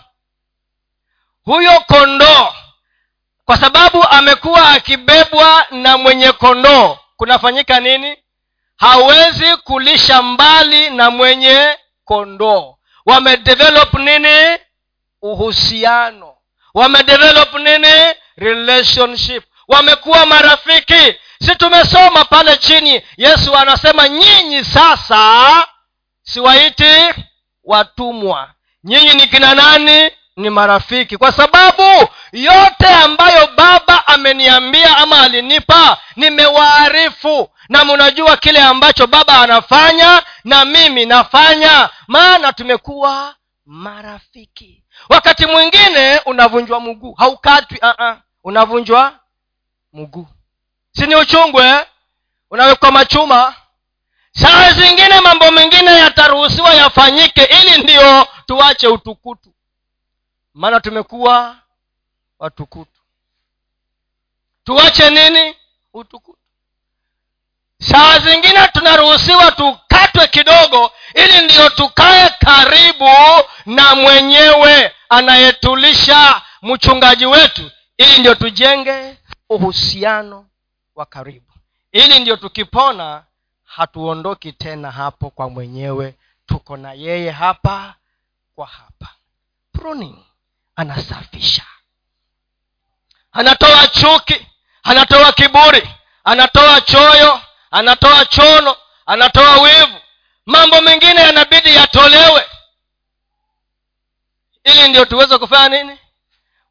[1.46, 2.54] Huyo kondoo
[3.46, 8.18] kwa sababu amekuwa akibebwa na mwenye kondoo kunafanyika nini?
[8.78, 12.76] Hawezi kulisha mbali na mwenye kondoo.
[13.06, 14.58] Wamedevelop nini?
[15.22, 16.36] Uhusiano.
[16.74, 18.14] Wamedevelop nini?
[18.38, 19.44] Relationship.
[19.68, 21.16] Wamekuwa marafiki.
[21.42, 25.68] Si tumesoma pale chini yesu anasema nyinyi sasa
[26.24, 27.14] siwaiti
[27.64, 28.54] watumwa.
[28.84, 30.12] Nyinyi ni kina nani?
[30.36, 31.18] Ni marafiki.
[31.18, 37.50] Kwa sababu yote ambayo baba ameniambia ama alinipa nimewaarifu.
[37.70, 41.90] Na mnajua kile ambacho baba anafanya na mimi nafanya.
[42.08, 44.84] Maana tumekuwa marafiki.
[45.10, 47.14] Wakati mwingine unavunjwa mguu.
[47.14, 48.16] Haukatwi uh-uh.
[48.44, 49.20] unavunjwa
[49.94, 50.28] mguu.
[50.96, 51.86] Si ni uchungu eh?
[52.52, 53.56] unawekwa machuma
[54.34, 59.54] saa zingine mambo mengine yataruhusiwa yafanyike ili ndio tuache utukutu.
[60.54, 61.56] Maana tumekuwa
[62.40, 63.02] watukutu.
[64.64, 65.56] Tuache nini?
[65.94, 66.38] Utukutu.
[67.80, 73.10] Saa zingine tunaruhusiwa tukatwe kidogo ili ndiyo tukae karibu
[73.66, 77.72] na mwenyewe anayetulisha mchungaji wetu.
[77.98, 79.18] Ili ndio tujenge
[79.50, 80.46] uhusiano
[80.96, 81.54] wa karibu.
[81.92, 83.24] Ili ndio tukipona
[83.76, 86.16] hatuondoki tena hapo kwa mwenyewe.
[86.46, 87.96] Tuko na yeye hapa
[88.56, 89.10] kwa hapa.
[89.72, 90.26] Pruning.
[90.76, 91.64] Anasafisha.
[93.32, 94.48] Anatoa chuki.
[94.84, 95.90] Anatoa kiburi.
[96.24, 97.42] Anatoa choyo.
[97.72, 98.76] Anatoa chono.
[99.06, 99.98] Anatoa wivu.
[100.46, 102.46] Mambo mengine yanabidi yatolewe.
[104.64, 106.00] Ili ndio tuweze kufanya nini?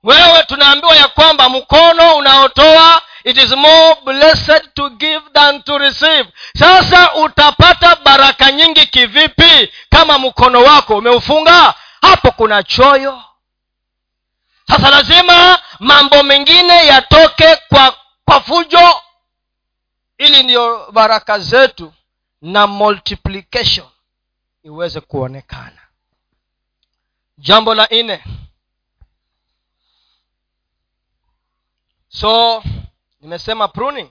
[0.02, 6.28] Wewe tunaambiwa ya kwamba mkono unaotoa it is more blessed to give than to receive.
[6.56, 11.74] Sasa utapata baraka nyingi kivipi kama mkono wako umeufunga?
[12.00, 13.22] Hapo kuna choyo.
[14.68, 19.00] Sasa lazima mambo mengine yatoke kwa kwa fujo.
[20.18, 21.92] Ili ndiyo baraka zetu
[22.42, 23.87] na multiplication
[24.62, 25.78] iweze kuonekana.
[27.38, 28.24] Jambo la nne.
[32.08, 32.62] So
[33.22, 34.11] nimesema pruning.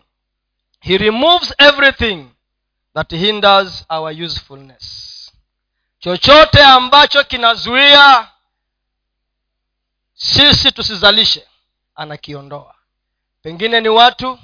[0.80, 2.26] He removes everything
[2.93, 5.12] that hinders our usefulness.
[6.00, 8.28] Chochote ambacho kinazuia
[10.13, 11.47] sisi tusizalishe
[11.95, 12.76] anakiondoa.
[13.41, 14.39] Pengine ni watu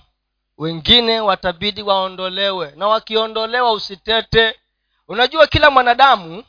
[0.57, 2.73] wengine watabidi waondolewe.
[2.75, 4.59] Na wakiondolewa usitete.
[5.07, 6.43] Unajua kila mwanadamu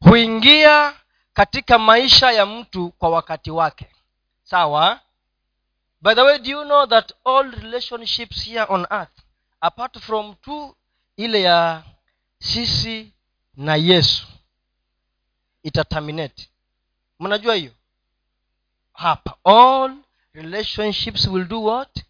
[0.00, 0.94] huingia
[1.32, 3.86] katika maisha ya mtu kwa wakati wake.
[4.42, 5.00] Sawa
[6.00, 9.22] by the way do you know that all relationships here on earth
[9.60, 10.76] apart from tu
[11.16, 11.82] ile ya
[12.38, 13.12] sisi
[13.56, 14.26] na yesu
[15.62, 16.48] itaterminate?
[17.20, 17.72] Mnajua hiyo?
[18.92, 19.34] Hapa.
[19.44, 19.96] All
[20.32, 22.04] relationships will do what?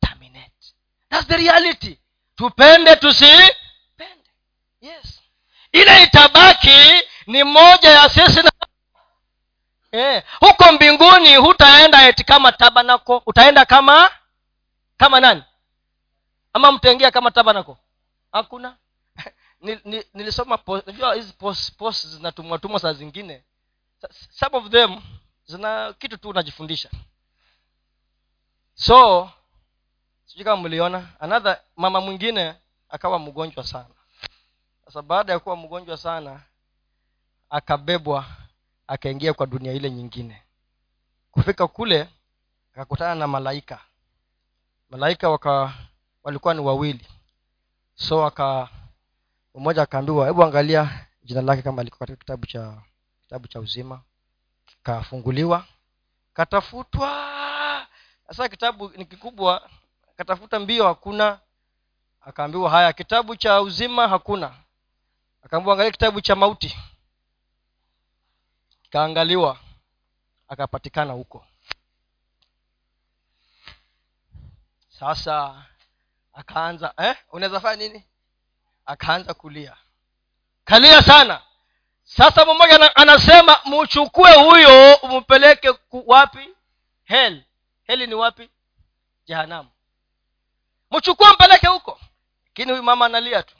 [0.00, 0.74] Terminate.
[1.10, 1.98] Thats the reality.
[2.36, 4.30] Tupende tusipende.
[4.80, 5.20] Yes.
[5.72, 8.50] Ile itabaki ni moja ya sisi na
[9.92, 14.10] eh, huko mbinguni hutaenda eti kama tabanako utaenda kama
[14.96, 15.42] kama nani?
[16.52, 17.78] Ama mtaingia kama tabanako?
[18.32, 18.76] Hakuna.
[20.14, 21.32] Nilisoma najua hizi
[21.78, 23.42] post, zinatumwatumwa saa zingine.
[24.30, 25.00] Some of them
[25.46, 26.90] zina kitu tu unajifundisha.
[28.74, 29.30] So
[30.26, 32.54] sijui kama mliona another mama mwingine
[32.88, 33.94] akawa mgonjwa sana.
[34.84, 36.40] Sasa baada ya kuwa mgonjwa sana
[37.50, 38.24] akabebwa
[38.86, 40.42] akaingia kwa dunia ile nyingine.
[41.32, 42.08] Kufika kule
[42.72, 43.80] akakutana na malaika.
[44.90, 45.74] Malaika waka
[46.22, 47.06] walikuwa ni wawili.
[47.94, 48.68] So aka
[49.54, 52.82] mmoja akaambiwa hebu angalia jina lake kama liko katika kitabu cha
[53.22, 54.00] kitabu cha uzima.
[54.82, 55.64] Kafunguliwa
[56.34, 57.10] katafutwa.
[58.28, 59.70] Sasa kitabu ni kikubwa
[60.16, 61.38] katafuta mbio hakuna.
[62.20, 64.54] Akaambiwa haya kitabu cha uzima hakuna.
[65.42, 66.76] Akaambiwa angalia kitabu cha mauti
[68.96, 69.58] kaangaliwa
[70.48, 71.46] akapatikana huko.
[74.88, 75.64] Sasa
[76.32, 77.16] akaanza eh?
[77.32, 78.04] unaweza fanya nini?
[78.86, 79.76] Akaanza kulia.
[80.64, 81.42] Kalia sana.
[82.04, 85.74] Sasa mmoja anasema mchukue huyo umpeleke
[86.06, 86.48] wapi?
[87.04, 87.44] Hel.
[87.82, 88.50] Heli ni wapi?
[89.26, 89.68] Jehanamu.
[90.90, 92.00] Mchukue mpeleke huko.
[92.46, 93.56] Lakini huyu mama analia tu.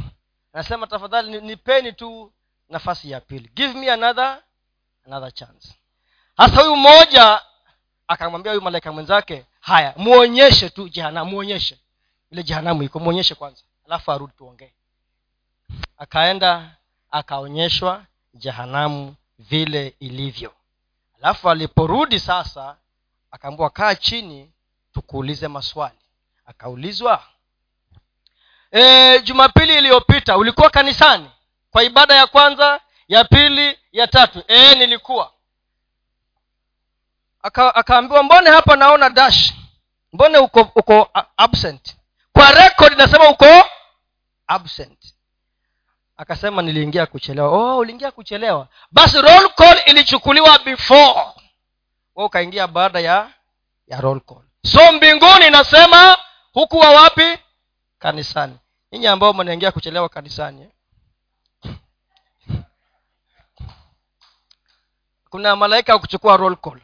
[0.53, 2.32] Anasema tafadhali nipeni tu
[2.68, 3.51] nafasi ya pili.
[3.55, 4.43] Give me another
[5.07, 5.74] another chance.
[6.36, 7.40] Hasa huyu mmoja
[8.09, 11.78] akamwambia huyu malaika mwenzake haya muonyeshe tu jehanamu muonyeshe.
[12.30, 13.62] Ile jehanamu iko muonyeshe kwanza.
[13.86, 14.72] Alafu arudi tuongee.
[15.98, 16.70] Akaenda
[17.11, 18.04] akaonyeshwa
[18.34, 20.52] jehanamu vile ilivyo.
[21.22, 22.76] Alafu aliporudi sasa
[23.30, 24.50] akaambiwa kaa chini
[24.94, 25.98] tukuulize maswali.
[26.46, 27.22] Akaulizwa
[28.72, 31.30] e, jumapili iliyopita ulikuwa kanisani?
[31.70, 34.42] Kwa ibada ya kwanza ya pili ya tatu.
[34.48, 35.32] E, nilikuwa.
[37.42, 39.52] Aka, akaambiwa mbone hapa naona dash?
[40.12, 41.96] Mbone uko uko absent?
[42.32, 43.64] Kwa record nasema uko
[44.46, 45.14] absent.
[46.16, 47.48] Akasema niliingia kuchelewa.
[47.48, 48.68] Oh uliingia kuchelewa.
[48.90, 51.20] Basi roll call ilichukuliwa before.
[52.16, 53.30] We ukaingia baada ya
[53.88, 54.42] ya roll call.
[54.66, 56.16] So mbinguni nasema
[56.52, 57.38] hukuwa wapi?
[57.98, 58.57] Kanisani.
[58.92, 60.68] Nyinyi ambao mnaingia kuchelewa kanisani
[65.31, 66.81] kuna malaika wa kuchukua roll call.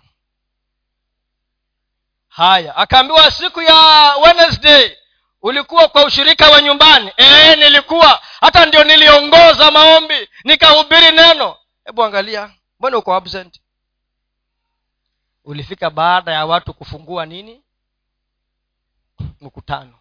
[2.28, 3.74] Haya akaambiwa siku ya
[4.16, 4.96] wednesday
[5.42, 7.12] ulikuwa kwa ushirika wa nyumbani.
[7.16, 8.22] E, nilikuwa.
[8.40, 11.56] Hata ndio niliongoza maombi nikahubiri neno.
[11.84, 13.60] Hebu angalia mbona uko absent?
[15.44, 17.62] Ulifika baada ya watu kufungua nini?
[19.40, 19.98] Mkutano.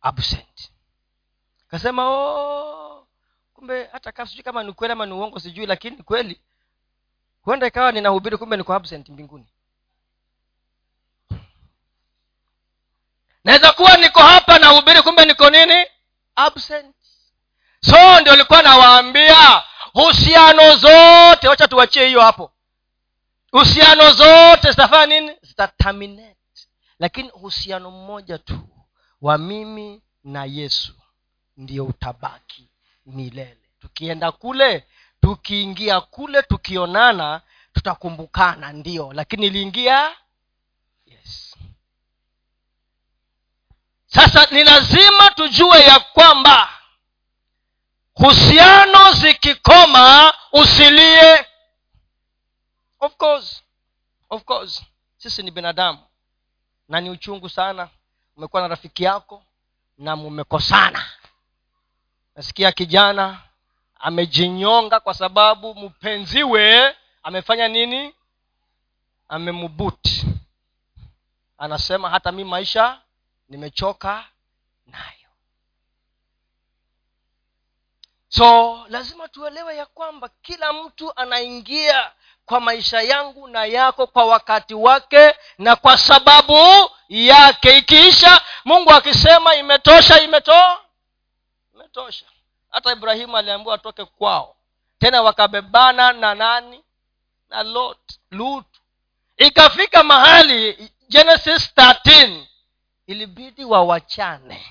[0.00, 0.70] Absent.
[1.68, 3.06] Kasema oh,
[3.54, 6.40] kumbe hata kaa sijui kama ni kweli ama ni uongo sijui lakini kweli
[7.48, 9.46] huenda ikawa ninahubiri kumbe niko absent mbinguni.
[13.44, 15.86] Naweza kuwa niko hapa nahubiri kumbe niko nini?
[16.36, 16.96] Absent.
[17.80, 22.52] So ndio likuwa nawaambia husiano zote wacha tuwachie hiyo hapo.
[23.52, 25.36] Husiano zote zitafanya nini?
[25.42, 26.36] Zitaterminate
[26.98, 28.68] lakini uhusiano mmoja tu
[29.20, 30.94] wa mimi na yesu
[31.56, 32.68] ndio utabaki
[33.06, 33.58] milele.
[33.80, 34.86] Tukienda kule
[35.20, 37.40] tukiingia kule tukionana
[37.72, 39.12] tutakumbukana ndio.
[39.12, 40.16] Lakini iliingia
[41.06, 41.56] yes.
[44.06, 46.68] Sasa ni lazima tujue ya kwamba
[48.14, 51.46] husiano zikikoma usilie.
[53.00, 53.62] Of course
[54.30, 54.82] of course.
[55.16, 55.98] Sisi ni binadamu.
[56.88, 57.88] Na ni uchungu sana.
[58.36, 59.42] Umekuwa na rafiki yako
[59.98, 61.06] na mumekosana.
[62.36, 63.40] Nasikia kijana
[63.98, 68.14] amejinyonga kwa sababu mpenziwe amefanya nini?
[69.28, 70.26] Amemubuti
[71.58, 73.00] anasema hata mi maisha
[73.48, 74.24] nimechoka
[74.86, 75.28] nayo.
[78.28, 82.12] So lazima tuelewe ya kwamba kila mtu anaingia
[82.46, 87.78] kwa maisha yangu na yako kwa wakati wake na kwa sababu yake.
[87.78, 90.80] Ikiisha mungu akisema imetosha imetoa
[91.74, 92.26] imetosha
[92.70, 94.54] hata ibrahimu aliambiwa atoke kwao.
[94.98, 96.84] Tena wakabebana na nani?
[97.50, 97.98] Na lot
[98.30, 98.66] lut.
[99.36, 102.42] Ikafika mahali genesis 13
[103.06, 104.66] ilibidi wawachane.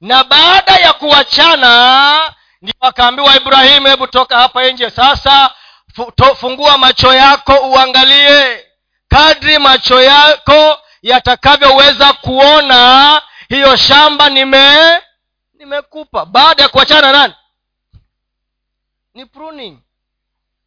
[0.00, 5.50] Na baada ya kuwachana ndio wakaambiwa ibrahimu hebu toka hapa nje sasa.
[6.36, 8.66] Fungua macho yako uangalie.
[9.08, 15.00] Kadri macho yako yatakavyoweza kuona hiyo shamba nime
[15.60, 16.26] nimekupa.
[16.26, 17.34] Baada ya kuachana nani?
[19.14, 19.78] Ni pruning.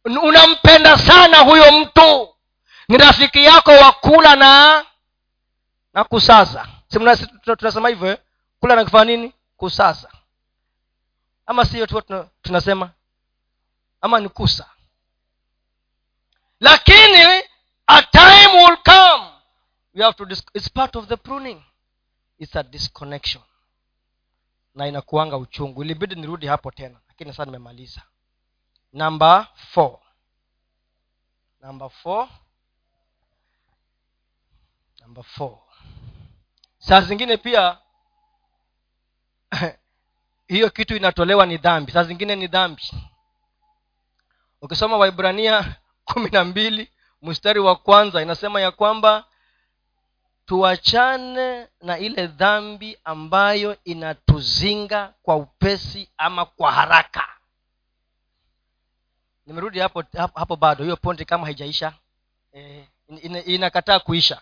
[0.04, 2.34] Unampenda sana huyo mtu.
[2.88, 4.84] Ni rafiki yako wa kula na
[5.94, 6.68] na kusasa
[7.58, 8.18] tunasema hivyo eh?
[8.60, 9.32] kula na kufanya nini?
[9.56, 10.10] Kusasa
[11.46, 12.02] ama siyo tu
[12.42, 12.90] tunasema?
[14.00, 14.66] Ama ni kusa.
[16.60, 17.42] Lakini
[17.86, 19.30] a time will come.
[19.94, 21.62] You have to it's part of the pruning.
[22.38, 23.42] It's a disconnection
[24.74, 25.82] na inakuanga uchungu.
[25.84, 28.02] Ilibidi nirudi hapo tena lakini sasa nimemaliza.
[28.92, 29.48] Namba
[35.00, 35.58] namba four.
[36.78, 37.78] Saa zingine pia
[40.48, 41.92] hiyo kitu inatolewa ni dhambi.
[41.92, 42.82] Saa zingine ni dhambi.
[44.62, 46.90] Ukisoma waibrania kumi na mbili
[47.22, 49.24] mstari wa kwanza inasema ya kwamba
[50.46, 57.28] tuachane na ile dhambi ambayo inatuzinga kwa upesi ama kwa haraka.
[59.46, 60.84] Nimerudi hapo hapo, hapo bado.
[60.84, 61.92] Hiyo ponti kama haijaisha
[62.52, 62.84] eh,
[63.46, 64.40] inakataa kuisha.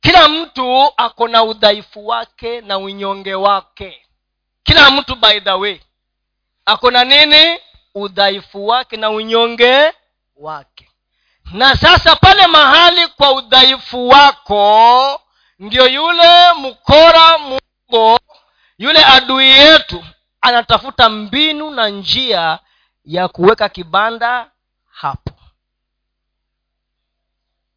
[0.00, 4.06] Kila mtu ako na udhaifu wake na unyonge wake.
[4.62, 5.80] Kila mtu by the way
[6.64, 7.58] ako na nini?
[7.94, 9.92] Udhaifu wake na unyonge
[10.36, 10.90] wake
[11.52, 15.20] na sasa pale mahali kwa udhaifu wako
[15.58, 18.20] ndio yule mkora mungo
[18.78, 20.04] yule adui yetu
[20.40, 22.58] anatafuta mbinu na njia
[23.04, 24.50] ya kuweka kibanda
[24.90, 25.30] hapo.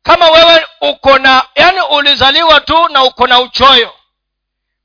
[0.04, 3.94] Kama wewe uko na yani ulizaliwa tu na uko na uchoyo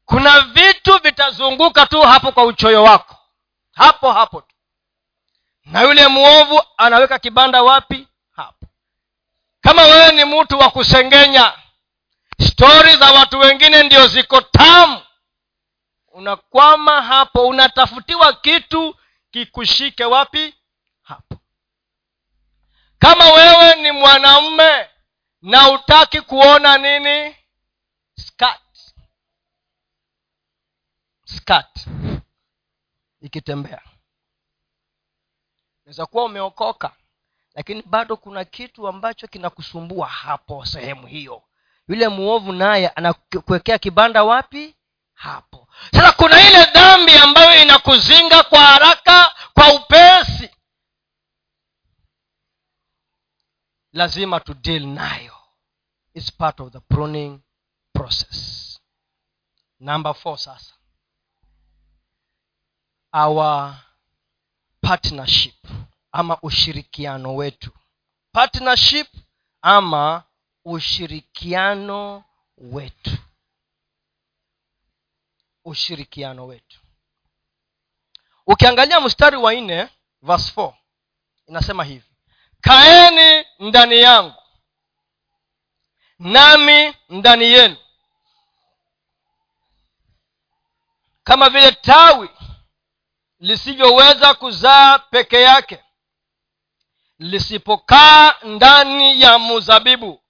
[0.07, 3.17] kuna vitu vitazunguka tu hapo kwa uchoyo wako.
[3.75, 4.55] Hapo hapo tu.
[5.65, 8.09] Na yule mwovu anaweka kibanda wapi
[9.63, 11.59] kama wewe ni mtu wa kusengenya
[12.41, 15.03] stori za watu wengine ndio ziko tamu.
[16.09, 18.97] Unakwama hapo unatafutiwa kitu
[19.31, 20.55] kikushike wapi?
[21.03, 21.37] Hapo.
[22.99, 24.89] Kama wewe ni mwanamme
[25.43, 27.37] na utaki kuona nini?
[28.17, 28.61] Skat
[31.25, 31.87] skat
[33.21, 33.83] ikitembea
[35.85, 36.97] naweza kuwa umeokoka
[37.55, 41.43] lakini bado kuna kitu ambacho kinakusumbua hapo sehemu hiyo.
[41.89, 44.77] Yule mwovu naye anakuwekea kibanda wapi?
[45.15, 45.69] Hapo.
[45.93, 50.51] Sasa kuna ile dhambi ambayo inakuzinga kwa haraka kwa upesi.
[53.93, 55.37] Lazima tu deal nayo.
[56.15, 57.41] Its part of the pruning
[57.93, 58.81] process.
[59.81, 60.75] Number sasa.
[63.13, 63.75] Our
[64.81, 65.55] partnership
[66.13, 67.71] ama ushirikiano wetu.
[68.33, 69.09] Partnership
[69.63, 70.23] ama
[70.65, 72.25] ushirikiano
[72.57, 73.17] wetu.
[75.65, 76.81] Ushirikiano wetu.
[78.47, 79.89] Ukiangalia mstari wa nne
[80.23, 80.75] verse 4
[81.47, 82.07] inasema hivi.
[82.61, 84.35] Kaeni ndani yangu
[86.19, 87.77] nami ndani yenu.
[91.25, 92.29] Kama vile tawi
[93.39, 95.85] lisivyoweza kuzaa peke yake
[97.19, 100.21] lisipokaa ndani ya muzabibu.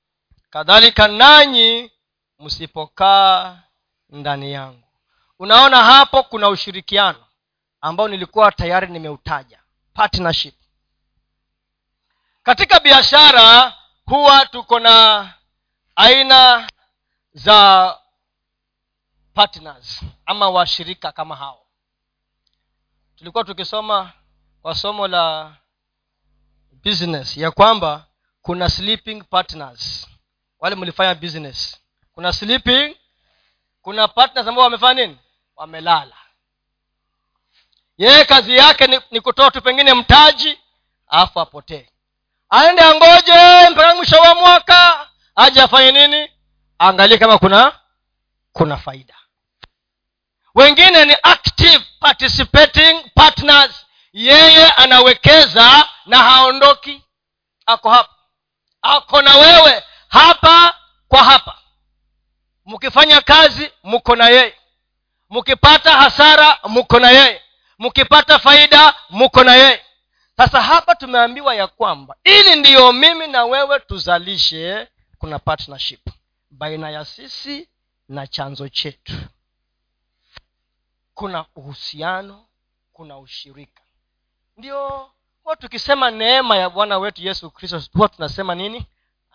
[0.50, 1.90] Kadhalika nanyi
[2.38, 3.58] msipokaa
[4.08, 4.88] ndani yangu.
[5.38, 7.24] Unaona hapo kuna ushirikiano
[7.80, 9.58] ambao nilikuwa tayari nimeutaja.
[9.94, 10.54] Partnership.
[12.42, 13.74] Katika biashara
[14.06, 15.28] huwa tuko na
[15.96, 16.70] aina
[17.32, 17.98] za
[19.34, 21.66] partners ama washirika kama hao.
[23.16, 24.12] Tulikuwa tukisoma
[24.62, 25.54] kwa somo la
[26.84, 28.06] business ya kwamba
[28.42, 30.06] kuna sleeping partners.
[30.58, 31.76] Wale mlifanya business.
[32.12, 32.96] Kuna sleeping
[33.82, 35.18] kuna partners ambao wamefanya nini?
[35.56, 36.16] Wamelala.
[37.98, 40.58] Yeye kazi yake ni, ni kutoa tu pengine mtaji
[41.08, 41.88] alafu apotee.
[42.50, 46.30] Aende angoje mpaka mwisho wa mwaka aje afanye nini?
[46.80, 47.78] Aangalie kama kuna
[48.52, 49.14] kuna faida.
[50.54, 57.02] Wengine ni active participating partners yeye anawekeza na haondoki.
[57.66, 58.14] Ako hapa.
[58.82, 59.82] Ako na wewe.
[60.08, 61.58] Hapa kwa hapa.
[62.66, 64.54] Mkifanya kazi mko na yeye.
[65.30, 67.42] Mkipata hasara mko na yeye.
[67.78, 69.84] Mkipata faida mko na yeye.
[70.36, 74.88] Sasa hapa tumeambiwa ya kwamba ili ndiyo mimi na wewe tuzalishe
[75.18, 76.00] kuna partnership
[76.50, 77.68] baina ya sisi
[78.08, 79.12] na chanzo chetu.
[81.14, 82.46] Kuna uhusiano
[82.92, 83.82] kuna ushirika
[84.62, 85.10] ndio
[85.42, 88.86] huwa tukisema neema ya bwana wetu yesu kristo huwa tunasema nini?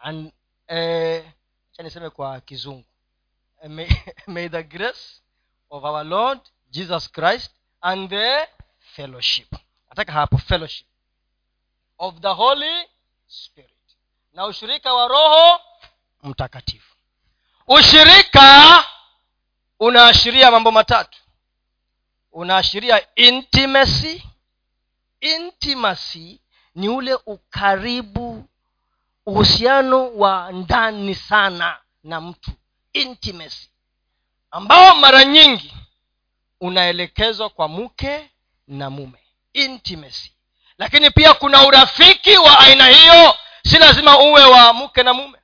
[0.02, 0.32] And,
[0.68, 1.26] eh,
[1.84, 2.86] niseme kwa kizungu.
[3.64, 3.70] Eh,
[4.28, 5.22] may, the grace
[5.70, 7.52] of our lord jesus christ
[7.82, 8.48] and the
[8.80, 9.54] fellowship.
[9.90, 10.88] Nataka hapo fellowship
[11.98, 12.88] of the holy
[13.28, 13.72] spirit.
[14.34, 15.62] Na ushirika wa roho
[16.24, 16.96] mtakatifu.
[17.68, 18.84] Ushirika
[19.80, 21.20] unaashiria mambo matatu.
[22.32, 24.24] Unaashiria intimacy
[25.72, 26.40] intimacy
[26.76, 28.46] ni ule ukaribu
[29.26, 32.52] uhusiano wa ndani sana na mtu.
[32.94, 33.70] Intimacy.
[34.52, 35.74] Ambao mara nyingi
[36.62, 38.30] unaelekezwa kwa mke
[38.68, 39.20] na mume.
[39.54, 40.32] Intimacy.
[40.78, 45.38] Lakini pia kuna urafiki wa aina hiyo si lazima uwe wa mke na mume.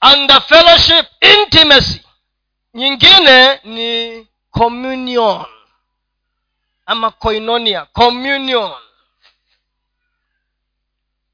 [0.00, 2.00] And fellowship intimacy.
[2.74, 5.44] Nyingine ni communion
[6.88, 8.72] ama koinonia communion.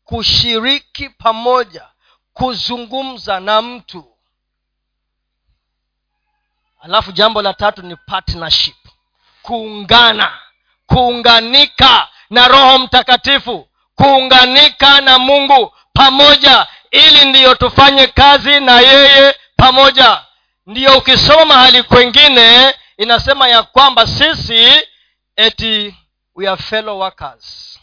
[0.05, 1.89] Kushiriki pamoja
[2.33, 4.05] kuzungumza na mtu.
[6.81, 8.77] Alafu jambo la tatu ni partnership.
[9.43, 10.39] Kuungana
[10.87, 13.69] kuunganika na roho mtakatifu.
[13.95, 20.25] Kuunganika na mungu pamoja ili ndiyo tufanye kazi na yeye pamoja.
[20.67, 24.89] Ndiyo ukisoma mahali kwengine inasema ya kwamba sisi
[25.37, 25.95] eti
[26.35, 27.79] we are fellow workers.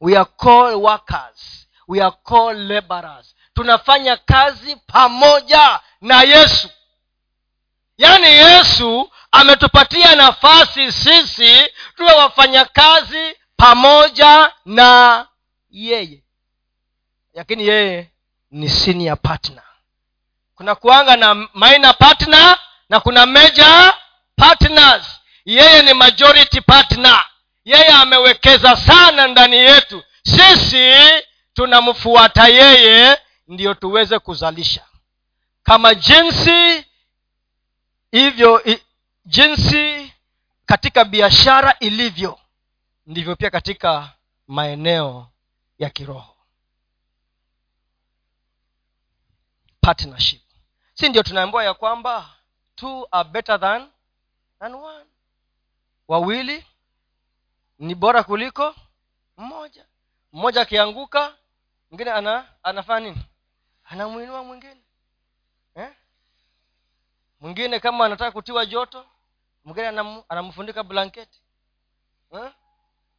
[0.00, 1.66] We are called workers.
[1.88, 3.34] We are called laborers.
[3.54, 6.68] Tunafanya kazi pamoja na yesu.
[7.98, 15.26] Yaani yesu ametupatia nafasi sisi tuwe wafanyakazi pamoja na
[15.70, 16.24] yeye.
[17.34, 18.10] Lakini yeye
[18.50, 19.62] ni senior partner.
[20.54, 22.58] Kuna kuanga na minor partner
[22.88, 23.94] na kuna major
[24.36, 27.24] partners yeye ni majority partner.
[27.64, 30.04] Yeye amewekeza sana ndani yetu.
[30.22, 30.92] Sisi
[31.54, 33.18] tunamfuata yeye
[33.48, 34.84] ndiyo tuweze kuzalisha.
[35.62, 36.86] Kama jinsi
[38.12, 38.62] hivyo
[39.24, 40.12] jinsi
[40.66, 42.38] katika biashara ilivyo
[43.06, 44.12] ndivyo pia katika
[44.46, 45.28] maeneo
[45.78, 46.36] ya kiroho.
[49.80, 50.42] Partnership.
[50.94, 52.30] Si ndio tunaambiwa ya kwamba
[52.76, 53.88] two are better than,
[54.58, 55.04] than one
[56.08, 56.66] wawili
[57.78, 58.74] ni bora kuliko
[59.36, 59.84] mmoja.
[60.32, 61.34] Mmoja akianguka
[61.90, 63.22] mwingine ana anafanya nini?
[63.84, 64.80] Anamwinua mwingine.
[65.74, 65.90] Eh?
[67.40, 69.06] mwingine kama anataka kutiwa joto
[69.64, 71.42] mwingine anam, anamfundika blanketi.
[72.32, 72.50] Eh?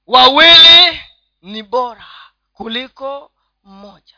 [0.07, 1.01] wawili
[1.41, 2.05] ni bora
[2.53, 3.31] kuliko
[3.63, 4.15] mmoja.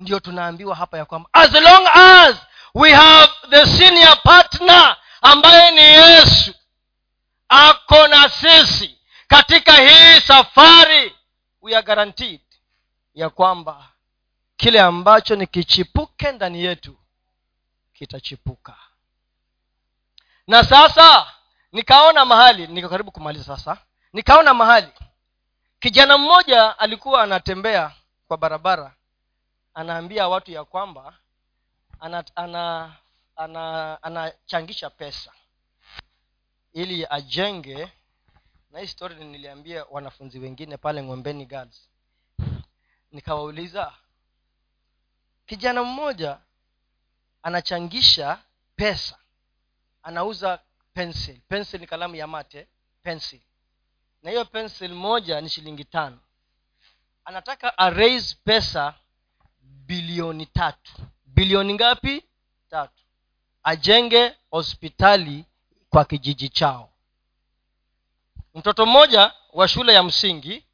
[0.00, 2.36] Ndio tunaambiwa hapa ya kwamba as long as
[2.74, 6.54] we have the senior partner ambaye ni yesu
[7.48, 8.98] ako na sisi.
[9.28, 11.16] Katika hii safari
[11.62, 12.40] we are guaranteed
[13.14, 13.88] ya kwamba
[14.56, 16.96] kile ambacho ni kichipuke ndani yetu
[17.92, 18.76] kitachipuka.
[20.46, 21.32] Na sasa
[21.72, 23.78] nikaona mahali niko karibu kumaliza sasa.
[24.12, 24.88] Nikaona mahali
[25.80, 27.92] kijana mmoja alikuwa anatembea
[28.28, 28.94] kwa barabara
[29.74, 31.14] anaambia watu ya kwamba
[32.00, 32.36] anachangisha
[33.36, 35.32] ana, ana, ana pesa
[36.76, 37.92] ili ajenge.
[38.70, 41.88] Na hii story niliambia wanafunzi wengine pale ng'ombeni girls.
[43.12, 43.94] Nikawauliza
[45.46, 46.38] kijana mmoja
[47.42, 48.42] anachangisha
[48.76, 49.18] pesa.
[50.02, 50.60] Anauza
[50.94, 51.40] pencil.
[51.48, 52.68] Pencil ni kalamu ya mate.
[53.02, 53.40] Pencil.
[54.22, 56.18] Na hiyo pencil moja ni shilingi tano.
[57.24, 58.94] Anataka araise pesa
[59.60, 60.92] bilioni tatu.
[61.24, 62.24] Bilioni ngapi?
[62.70, 63.02] Tatu.
[63.62, 65.44] Ajenge hospitali
[65.96, 66.88] kwa kijiji chao.
[68.54, 70.64] Mtoto mmoja wa shule ya msingi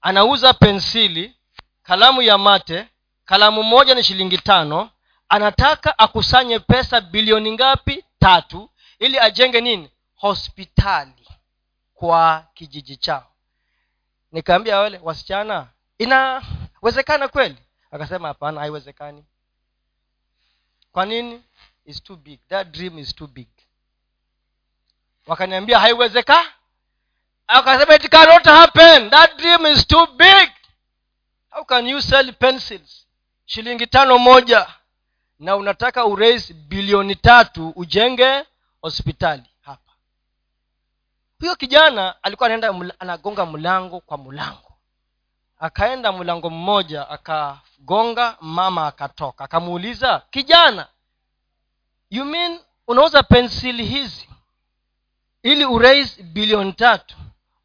[0.00, 1.36] anauza pensili
[1.82, 2.88] kalamu ya mate
[3.24, 4.90] kalamu moja ni shilingi tano
[5.28, 8.04] anataka akusanye pesa bilioni ngapi?
[8.18, 9.90] Tatu ili ajenge nini?
[10.14, 11.28] Hospitali
[11.94, 13.32] kwa kijiji chao.
[14.32, 15.66] Nikaambia wale wasichana
[15.98, 17.58] inawezekana kweli?
[17.90, 19.24] Akasema hapana haiwezekani.
[20.92, 21.42] Kwa nini?
[21.84, 22.40] Is too big.
[22.48, 23.48] That dream is too big
[25.28, 26.52] wakaniambia haiwezeka.
[27.46, 29.10] Akasema it cannot happen.
[29.10, 30.50] That dream is too big.
[31.50, 33.06] How can you sell pencils?
[33.44, 34.66] Shilingi tano moja.
[35.38, 38.44] Na unataka urais bilioni tatu ujenge
[38.82, 39.42] hospitali.
[39.62, 39.92] Hapa.
[41.40, 44.72] Huyo kijana alikuwa anaenda anagonga mlango kwa mlango.
[45.60, 49.44] Akaenda mlango mmoja akagonga mama akatoka.
[49.44, 50.86] Akamuuliza kijana
[52.10, 54.27] you mean unauza pensili hizi
[55.42, 57.16] ili urais bilioni tatu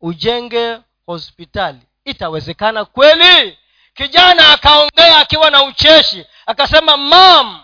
[0.02, 1.80] ujenge hospitali.
[2.06, 3.58] Itawezekana kweli?
[3.94, 7.62] Kijana akaongea akiwa na ucheshi akasema mam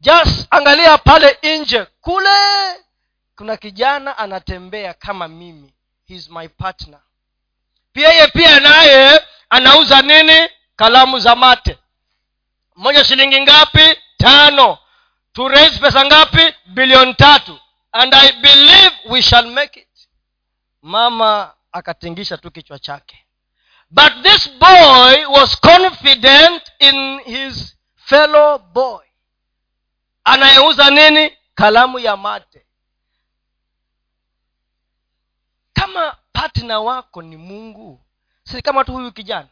[0.00, 1.86] just angalia pale nje.
[2.00, 2.28] Kule
[3.36, 5.72] kuna kijana anatembea kama mimi.
[6.08, 7.00] He's my partner.
[7.92, 9.20] Pia yeye pia naye
[9.50, 10.48] anauza nini?
[10.76, 11.78] Kalamu za mate.
[12.76, 13.98] Moja shilingi ngapi?
[14.16, 14.78] Tano.
[15.32, 16.54] Tu raise pesa ngapi?
[16.66, 17.58] Bilioni tatu
[17.92, 19.88] and i believe we shall make it.
[20.82, 23.16] Mama akatingisha tu kichwa chake.
[23.90, 29.04] But this boy was confident in his fellow boy.
[30.24, 31.36] Anayeuza nini?
[31.54, 32.66] Kalamu ya mate.
[35.72, 38.00] Kama patna wako ni mungu
[38.44, 39.48] si kama tu huyu kijana?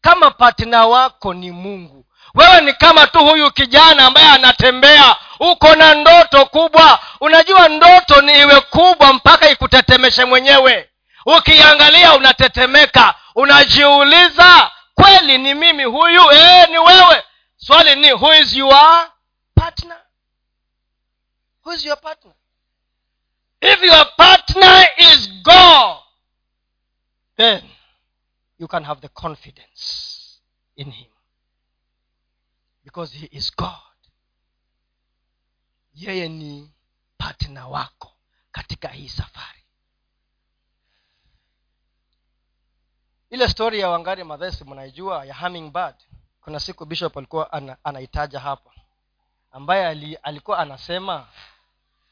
[0.00, 5.94] Kama patna wako ni mungu wewe ni kama tu huyu kijana ambaye anatembea uko na
[5.94, 6.98] ndoto kubwa.
[7.20, 10.90] Unajua ndoto ni iwe kubwa mpaka ikutetemeshe mwenyewe.
[11.26, 13.14] Ukiangalia unatetemeka.
[13.34, 16.22] Unajiuliza kweli ni mimi huyu?
[16.32, 17.22] Ee, ni wewe.
[17.56, 19.10] Swali ni who is your
[19.54, 20.00] partner?
[21.64, 22.32] Who is your partner?
[23.60, 25.96] If your partner is god
[27.36, 27.62] then
[28.58, 30.40] you can have the confidence
[30.76, 31.10] in him.
[32.84, 33.89] Because he is god
[36.00, 36.70] yeye ni
[37.18, 38.12] patna wako
[38.52, 39.64] katika hii safari.
[43.30, 45.94] Ile stori ya wangari madhesi mnaijua ya hummingbird.
[46.40, 48.70] Kuna siku bishop alikuwa ana, anaitaja hapa
[49.52, 51.26] ambaye ali, alikuwa anasema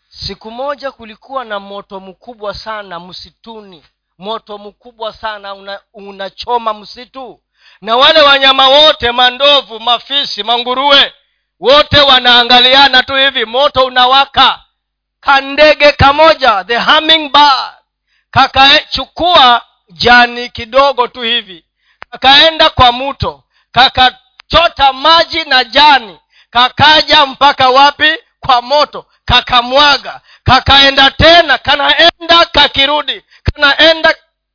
[0.08, 3.84] siku moja kulikuwa na moto mkubwa sana msituni.
[4.18, 5.54] Moto mkubwa sana
[5.92, 7.40] unachoma una msitu.
[7.80, 11.12] Na wale wanyama wote mandovu mafisi manguruwe
[11.60, 14.62] wote wanaangaliana tu hivi moto unawaka.
[15.20, 17.72] Kandege kamoja the hummingbird
[18.30, 21.64] kakachukua jani kidogo tu hivi.
[22.10, 23.42] Kakaenda kwa mto
[23.72, 26.18] kakachota maji na jani.
[26.50, 28.18] Kakaja mpaka wapi?
[28.40, 29.06] Kwa moto.
[29.24, 31.58] Kakamwaga kakaenda tena.
[31.58, 33.24] Kanaenda kakirudi.
[33.42, 34.14] Kanaenda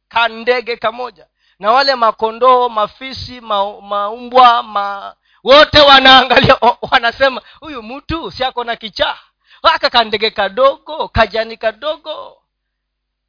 [0.10, 1.28] kandege kamoja.
[1.60, 6.58] Na wale makondoo mafisi ma, maumbwa ma wote wanaangalia
[6.92, 9.18] wanasema huyu mtu siako na kichaa?
[9.64, 12.38] Aka kandege kadogo kajani kadogo.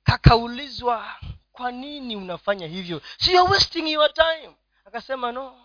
[0.05, 1.05] Kakaulizwa
[1.53, 3.01] kwa nini unafanya hivyo?
[3.19, 4.51] Sio wasting your time.
[4.87, 5.57] Akasema no.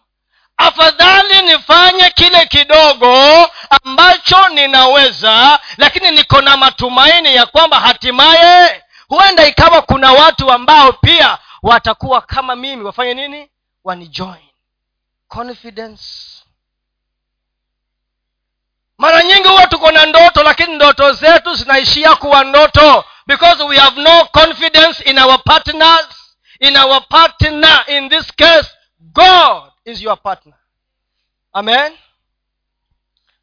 [0.58, 3.16] Afadhali nifanye kile kidogo
[3.84, 11.38] ambacho ninaweza lakini niko na matumaini ya kwamba hatimaye huenda ikawa kuna watu ambao pia
[11.64, 12.84] watakuwa kama mimi.
[12.84, 13.50] Wafanye nini?
[13.84, 14.50] Wanijoin.
[15.28, 16.04] Confidence
[19.00, 23.06] mara nyingi huwa tuko na ndoto lakini ndoto zetu zinaishia kuwa ndoto.
[23.28, 28.70] Because we have no confidence in our partners in our partner in this case
[29.00, 30.56] god is your partner.
[31.54, 31.98] Amen?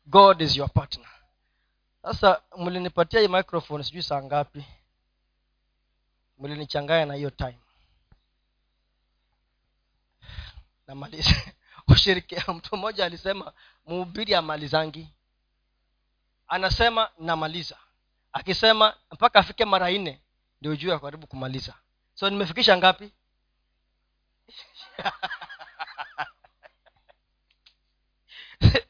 [0.06, 1.08] God is your partner.
[2.02, 4.64] Sasa mlinipatia hii microphone sijui saa ngapi.
[6.38, 7.58] Mlinichanganya na hiyo time.
[10.86, 11.34] Namaliza.
[11.88, 13.52] Ushirikia mtu mmoja alisema
[13.86, 15.08] mhubiri amalizangi
[16.48, 17.76] anasema namaliza.
[18.32, 20.20] Akisema mpaka afike mara nne
[20.60, 21.74] ndio ya karibu kumaliza.
[22.14, 23.12] So nimefikisha ngapi?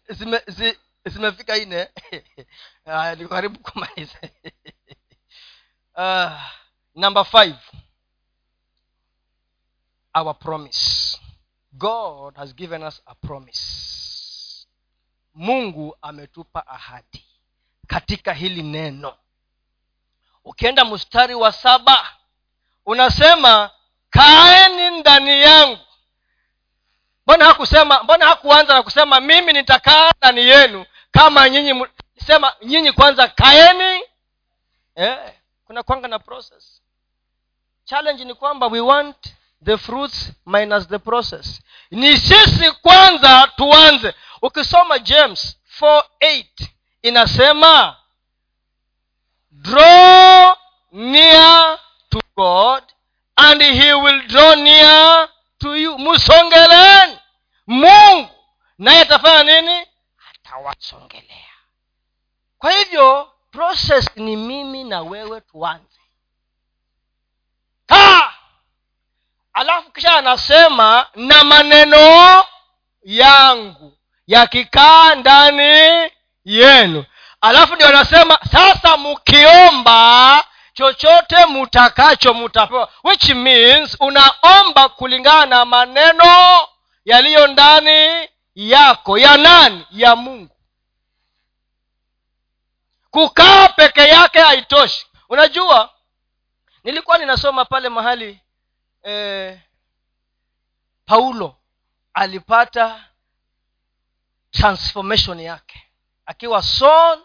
[0.09, 1.89] Zime, zi, zimefika nne.
[3.19, 4.19] Ni karibu kumaliza.
[5.97, 6.41] Uh,
[7.03, 7.57] number five.
[10.15, 11.19] Our promise.
[11.73, 14.67] God has given us a promise.
[15.35, 17.26] Mungu ametupa ahadi
[17.97, 19.15] katika hili neno.
[20.45, 22.09] Ukienda mstari wa saba
[22.87, 23.71] unasema
[24.11, 25.79] kaeni ndani yangu.
[27.27, 31.87] Mbona hakusema mbona hakuanza na kusema mimi nitakaa ndani yenu kama nyinyi
[32.27, 34.03] sema nyinyi kwanza kaeni.
[34.95, 35.19] Eh,
[35.67, 36.83] kuna kwanga na process.
[37.85, 39.17] Challenge ni kwamba we want
[39.65, 41.61] the fruits minus the process.
[41.91, 44.15] Ni sisi kwanza tuanze.
[44.43, 46.45] Ukisoma james 48
[47.09, 47.97] inasema
[49.51, 50.55] draw
[50.93, 51.79] near
[52.11, 52.83] to god
[53.37, 55.29] and he will draw near
[55.59, 55.99] to you.
[55.99, 57.19] Msongeleni
[57.67, 58.31] mungu
[58.79, 59.87] naye atafanya nini?
[60.31, 61.53] Atawasongelea.
[62.59, 66.01] Kwa hivyo process ni mimi na wewe tuanze.
[67.87, 68.33] Kaa!
[69.53, 72.45] Alafu kisha anasema na maneno
[73.03, 76.11] yangu yakikaa ndani
[76.47, 77.05] yenu.
[77.41, 82.93] Alafu ndio anasema sasa mkiomba chochote mutakacho mutapewa.
[83.05, 86.69] Which means unaomba kulingana na maneno
[87.05, 89.87] yaliyo ndani yako ya nani?
[89.91, 90.57] Ya mungu.
[93.11, 95.07] Kukaa peke yake haitoshi.
[95.29, 95.91] Unajua
[96.85, 98.41] nilikuwa ninasoma pale mahali
[99.03, 99.59] eh,
[101.07, 101.57] paulo
[102.15, 103.05] alipata
[104.51, 105.86] transformation yake
[106.27, 107.19] akiwa son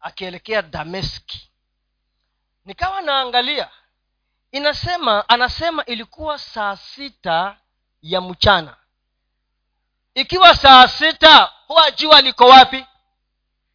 [0.00, 1.50] akielekea dameski.
[2.64, 3.68] Nikawa naangalia
[4.52, 7.56] inasema anasema ilikuwa saa sita
[8.02, 8.76] ya mchana.
[10.14, 12.86] Ikiwa saa sita huwa jua liko wapi?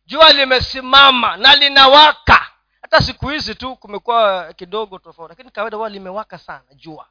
[0.05, 2.47] Jua limesimama na linawaka.
[2.81, 7.07] Hata siku hizi tu kumekuwa kidogo tofauti lakini kawaida huwa limewaka sana jua.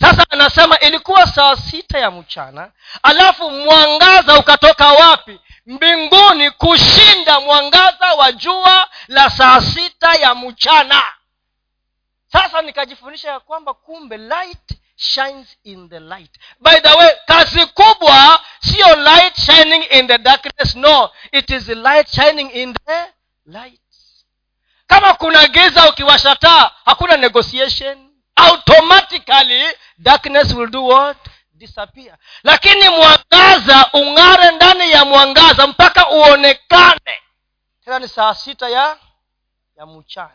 [0.00, 8.32] Sasa anasema ilikuwa saa sita ya mchana alafu mwangaza ukatoka wapi mbinguni kushinda mwangaza wa
[8.32, 11.02] jua la saa sita ya mchana.
[12.32, 16.30] Sasa nikajifundisha ya kwamba kumbe light shines in the light.
[16.60, 22.08] By the way kazi kubwa siyo light shining in the darkness no it is light
[22.14, 23.12] shining in the
[23.46, 23.80] light.
[24.86, 28.08] Kama kuna giza ukiwasha taa hakuna negotiation.
[28.36, 29.64] Automatically
[29.98, 31.16] darkness will do what
[31.54, 32.16] disappear.
[32.42, 37.22] Lakini mwangaza ung'are ndani ya mwangaza mpaka uonekane.
[37.84, 38.96] Tena ni saa sita ya
[39.76, 40.28] ya mchana.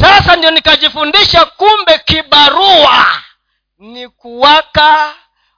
[0.00, 3.22] Sasa ndio nikajifundisha kumbe kibarua
[3.78, 5.14] ni kuwaka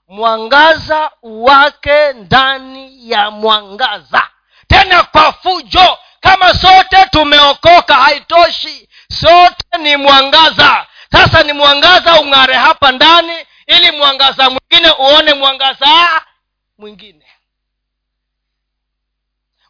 [0.09, 4.29] mwangaza uwake ndani ya mwangaza.
[4.69, 8.89] Tena kwa fujo kama sote tumeokoka haitoshi.
[9.13, 10.87] Sote ni mwangaza.
[11.13, 13.33] Sasa ni mwangaza ung'are hapa ndani
[13.77, 16.23] ili mwangaza mwingine uone mwangaza
[16.79, 17.27] mwingine.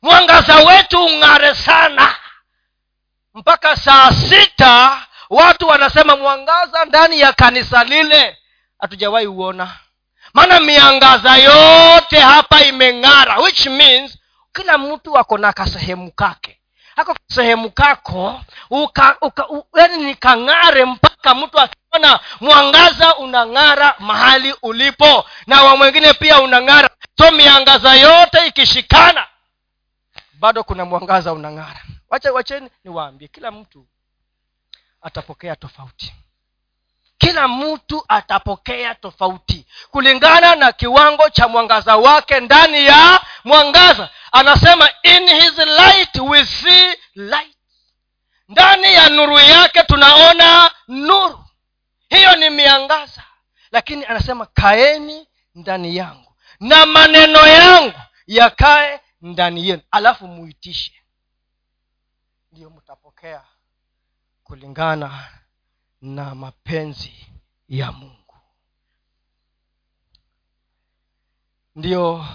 [0.02, 2.14] Mwangaza wetu ung'are sana.
[3.34, 8.38] Mpaka saa sita watu wanasema mwangaza ndani ya kanisa lile.
[8.78, 9.76] Hatujawahi uona.
[10.34, 14.18] Maana miangaza yote hapa imeng'ara which means
[14.52, 16.59] kila mtu ako na kasehemu kake
[16.96, 25.24] ako sehemu kako uka, uka, u, yani nikang'are mpaka mtu akiona mwangaza unang'ara mahali ulipo
[25.46, 26.90] na wa mwingine pia unang'ara.
[27.18, 29.26] So miangaza yote ikishikana
[30.32, 31.82] bado kuna mwangaza unang'ara.
[32.08, 33.86] Wacha wacheni niwaambie kila mtu
[35.02, 36.14] atapokea tofauti
[37.30, 39.66] kila mtu atapokea tofauti.
[39.90, 44.08] Kulingana na kiwango cha mwangaza wake ndani ya mwangaza.
[44.32, 47.56] Anasema in his light we see light.
[48.48, 51.44] Ndani ya nuru yake tunaona nuru.
[52.08, 53.22] Hiyo ni miangaza.
[53.72, 59.82] Lakini anasema kaeni ndani yangu na maneno yangu yakae ndani yenu.
[59.90, 60.92] Alafu muitishe.
[62.52, 63.42] Ndiyo mtapokea
[64.44, 65.28] kulingana
[66.00, 67.26] na mapenzi
[67.68, 68.36] ya mungu.
[71.76, 72.26] Ndiyo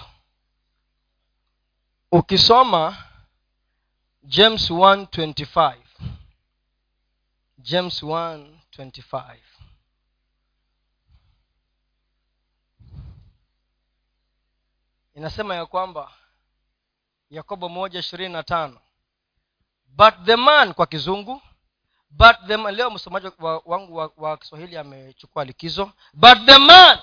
[2.11, 3.03] ukisoma
[4.24, 5.78] james 125
[7.57, 9.38] james 125
[15.13, 16.11] inasema ya kwamba
[17.30, 18.82] yakobo moja ishirini na tano
[19.88, 21.41] but the man kwa kizungu
[22.18, 25.91] but the man, leo msomaji wa, wangu wa, wa kiswahili amechukua likizo.
[26.13, 26.99] But the man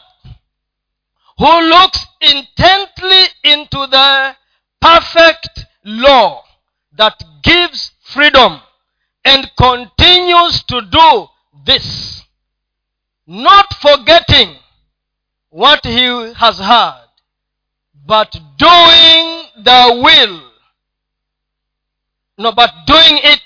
[1.38, 4.34] who looks intently into the
[4.80, 6.44] perfect law
[6.96, 8.60] that gives freedom
[9.24, 11.28] and continues to do
[11.64, 12.22] this
[13.26, 14.56] not forgetting
[15.50, 17.08] what he has heard
[18.06, 20.40] but doing the will.
[22.38, 23.40] No but doing it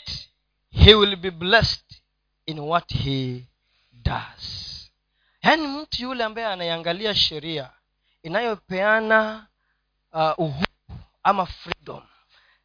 [0.84, 2.02] he will be blessed
[2.46, 3.46] in what he
[3.92, 4.72] does.
[5.42, 7.70] Yaani mtu yule ambaye anaiangalia sheria
[8.22, 9.46] inayopeana
[10.12, 10.66] uh, uhuru
[11.22, 12.02] ama freedom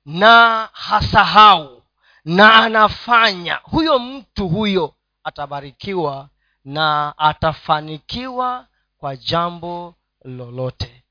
[0.06, 1.84] na hasahau
[2.26, 6.30] na anafanya huyo mtu huyo atabarikiwa
[6.66, 9.96] na atafanikiwa kwa jambo
[10.26, 11.04] lolote.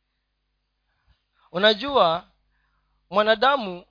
[1.52, 2.24] Unajua
[3.10, 3.84] mwanadamu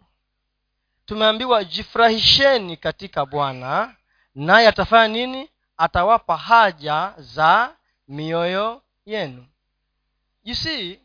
[1.10, 3.96] tumeambiwa jifurahisheni katika bwana
[4.36, 5.50] naye atafanya nini?
[5.78, 7.76] Atawapa haja za
[8.08, 9.46] mioyo yenu.
[10.44, 11.00] You see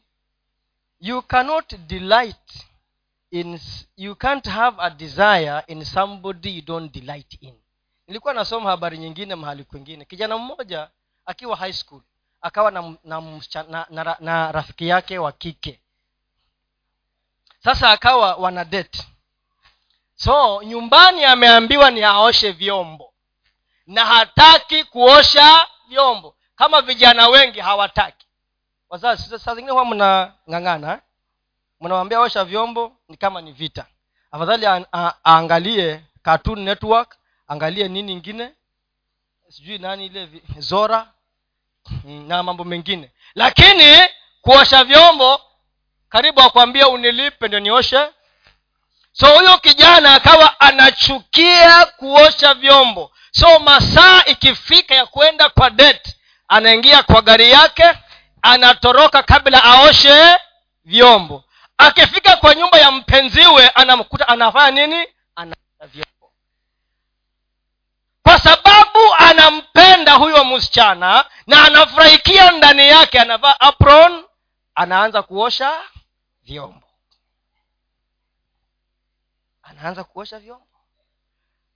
[1.00, 2.66] you cannot delight
[3.30, 3.60] in
[3.96, 7.54] you can't have a desire in somebody you don't delight in.
[8.06, 10.04] Nilikuwa nasoma habari nyingine mahali kwingine.
[10.04, 10.90] Kijana mmoja
[11.26, 12.00] akiwa high school
[12.40, 13.20] akawa na, na,
[13.68, 15.80] na, na, na rafiki yake wa kike.
[17.64, 19.04] Sasa akawa wana date
[20.14, 23.12] so nyumbani ameambiwa ni aoshe vyombo.
[23.86, 26.36] Na hataki kuosha vyombo.
[26.56, 28.26] Kama vijana wengi hawataki.
[28.90, 30.98] Wazazi saa zingine huwa mnang'ang'ana eh?
[31.80, 33.86] mnawambia osha vyombo ni kama ni vita.
[34.32, 34.66] Afadhali
[35.26, 37.16] aangalie cartoon network
[37.48, 38.52] angalie nini ingine
[39.48, 41.12] sijui nani ile zora
[42.04, 43.10] na mambo mengine.
[43.34, 44.08] Lakini
[44.42, 45.40] kuosha vyombo
[46.08, 48.08] karibu akwambia unilipe ndio nioshe
[49.16, 53.10] so huyo kijana akawa anachukia kuosha vyombo.
[53.30, 56.16] So masaa ikifika ya kwenda kwa det
[56.48, 57.84] anaingia kwa gari yake
[58.42, 60.36] anatoroka kabla aoshe
[60.84, 61.44] vyombo.
[61.78, 65.06] Akifika kwa nyumba ya mpenziwe anamkuta anafanya nini?
[65.36, 66.32] Anaosha vyombo.
[68.22, 74.24] Kwa sababu anampenda huyo msichana na anafurahikia ndani yake anavaa apron
[74.74, 75.72] anaanza kuosha
[76.42, 76.83] vyombo
[79.64, 80.66] anaanza kuosha vyombo.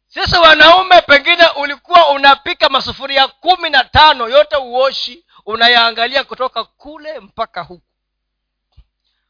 [0.07, 7.63] Sisi wanaume pengine ulikuwa unapika masufuria kumi na tano yote uoshi unayaangalia kutoka kule mpaka
[7.63, 7.85] huku.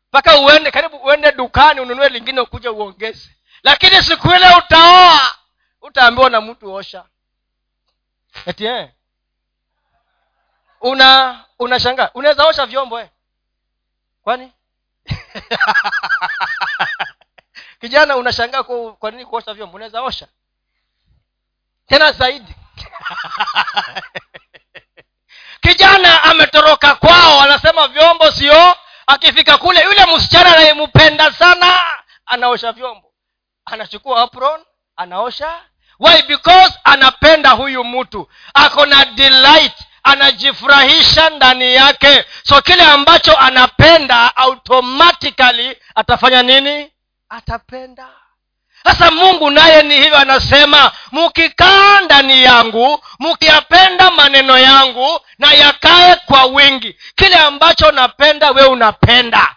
[0.09, 3.31] Mpaka uende karibu uende dukani ununue lingine ukuja uongeze.
[3.63, 5.35] Lakini siku ile utaoa
[5.83, 7.05] utaambiwa na mtu osha.
[8.47, 8.91] Eti eh?
[10.81, 13.09] una unashangaa unaweza osha vyombo eh?
[14.23, 14.53] kwani
[17.81, 19.77] kijana unashangaa kwa, kwa nini kuosha vyombo?
[19.77, 20.27] Unaweza osha.
[21.87, 22.51] Tena zaidi.
[25.61, 28.77] Kijana ametoroka kwao anasema vyombo sio.
[29.07, 31.83] Akifika kule yule msichana anayempenda sana
[32.27, 33.13] anaosha vyombo.
[33.65, 34.65] Anachukua apron
[34.97, 35.61] anaosha.
[36.01, 36.23] Why?
[36.23, 38.29] Because anapenda huyu mtu.
[38.55, 42.25] Ako na delight anajifurahisha ndani yake.
[42.43, 46.93] So kile ambacho anapenda automatically atafanya nini
[47.29, 48.09] atapenda.
[48.85, 56.45] Sasa mungu naye ni hivyo anasema mkikaa ndani yangu mkiyapenda maneno yangu na yakae kwa
[56.45, 56.97] wingi.
[57.15, 59.57] Kile ambacho napenda we unapenda.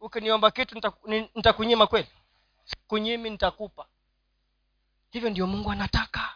[0.00, 0.80] Ukiniomba kitu
[1.34, 2.08] nitakunyima kweli?
[2.88, 3.86] Kunyimi nitakupa.
[5.10, 6.32] Hivyo ndio mungu anataka.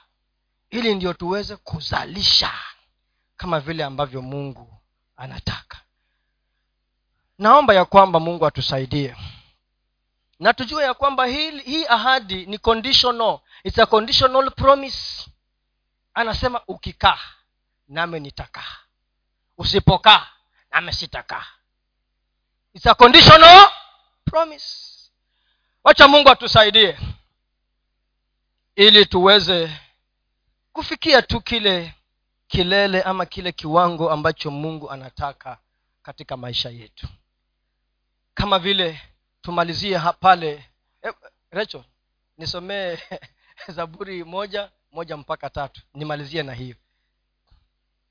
[0.71, 2.53] Ili ndio tuweze kuzalisha
[3.37, 4.75] kama vile ambavyo mungu
[5.17, 5.81] anataka.
[7.39, 9.17] Naomba ya kwamba mungu atusaidie
[10.41, 13.39] na tujue ya kwamba hii, hii ahadi ni conditional.
[13.65, 15.31] It's a conditional promise.
[16.15, 17.19] Anasema ukikaa
[17.89, 18.77] nami nitakaa.
[19.59, 20.27] Usipokaa
[20.71, 21.47] nami sitakaa.
[22.75, 23.71] It's a conditional
[24.25, 24.77] promise.
[25.85, 26.99] Wacha mungu atusaidie
[28.77, 29.81] ili tuweze
[30.73, 31.95] kufikia tu kile
[32.49, 35.59] kilele ama kile kiwango ambacho mungu anataka
[36.03, 37.09] katika maisha yetu.
[38.35, 39.01] Kama vile
[39.43, 40.65] tumalizie pale.
[41.03, 41.13] Eh,
[42.39, 42.99] nisomee
[43.69, 45.81] zaburi moja moja mpaka tatu.
[45.95, 46.77] Nimalizie na hiyo.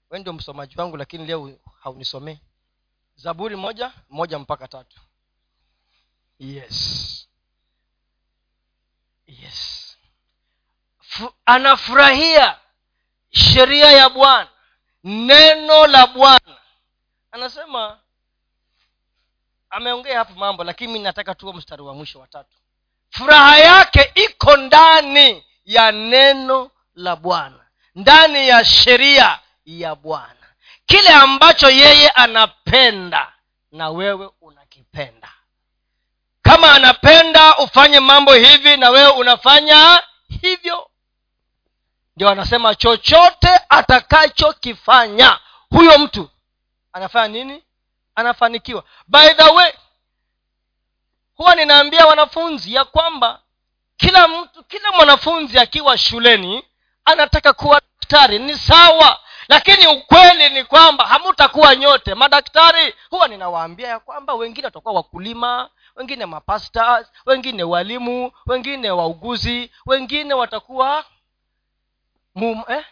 [0.09, 2.37] We ndio msomaji wangu lakini leo haunisomee
[3.15, 4.99] zaburi moja moja mpaka tatu.
[6.39, 7.27] Yes.
[9.27, 9.97] Yes.
[11.01, 12.59] F- anafurahia
[13.31, 14.49] sheria ya bwana.
[15.03, 16.57] Neno la bwana.
[17.31, 17.99] Anasema
[19.69, 22.57] ameongea hapo mambo lakini mi nataka tuwe mstari wa mwisho wa tatu.
[23.09, 27.65] Furaha yake iko ndani ya neno la bwana
[27.95, 30.35] ndani ya sheria ya bwana.
[30.85, 33.33] Kile ambacho yeye anapenda
[33.71, 35.29] na wewe unakipenda.
[36.41, 40.03] Kama anapenda ufanye mambo hivi na wewe unafanya
[40.41, 40.89] hivyo.
[42.15, 45.39] Ndio anasema chochote atakachokifanya
[45.69, 46.29] huyo mtu
[46.93, 47.63] anafanya nini
[48.19, 48.83] anafanikiwa.
[49.07, 49.71] By the way
[51.35, 53.41] huwa ninaambia wanafunzi ya kwamba
[53.97, 56.63] kila mtu kila mwanafunzi akiwa shuleni
[57.05, 58.39] anataka kuwa daktari.
[58.39, 62.15] Ni sawa lakini ukweli ni kwamba hamutakuwa nyote.
[62.15, 70.33] Madaktari huwa ninawaambia ya kwamba wengine watakuwa wakulima wengine mapasta wengine walimu wengine wauguzi wengine
[70.33, 71.05] watakuwa
[72.35, 72.85] mum, eh?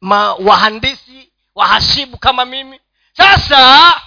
[0.00, 2.80] ma wahandisi wahasibu kama mimi.
[3.16, 4.00] Sasa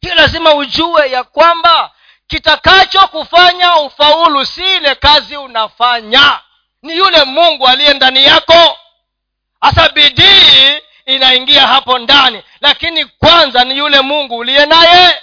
[0.00, 1.90] hiyo lazima ujue ya kwamba
[2.26, 6.40] kitakacho kufanya ufaulu si ile kazi unafanya.
[6.82, 8.78] Ni yule mungu aliye ndani yako.
[9.60, 15.22] Hasa bidii inaingia hapo ndani lakini kwanza ni yule mungu uliye naye.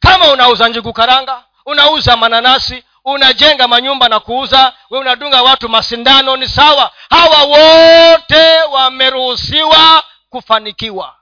[0.00, 6.48] Kama unauza njugu karanga unauza mananasi unajenga manyumba na kuuza we unadunga watu masindano ni
[6.48, 6.92] sawa.
[7.10, 11.14] Hawa wote wameruhusiwa kufanikiwa.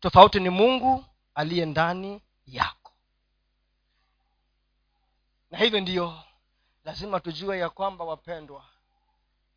[0.00, 1.04] Tofauti ni mungu
[1.36, 2.92] aliye ndani yako.
[5.50, 6.22] Na hivyo ndiyo
[6.84, 8.64] lazima tujue ya kwamba wapendwa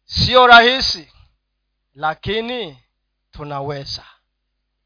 [0.06, 1.14] sio rahisi
[1.96, 2.84] lakini
[3.32, 4.06] tunaweza.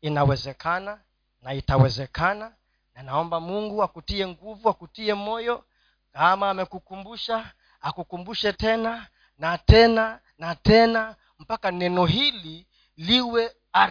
[0.02, 1.02] Inawezekana
[1.42, 2.56] na itawezekana
[2.96, 5.66] na naomba mungu akutie nguvu akutie moyo
[6.14, 12.68] kama amekukumbusha akukumbushe tena na tena na tena mpaka neno hili
[12.98, 13.88] liwe a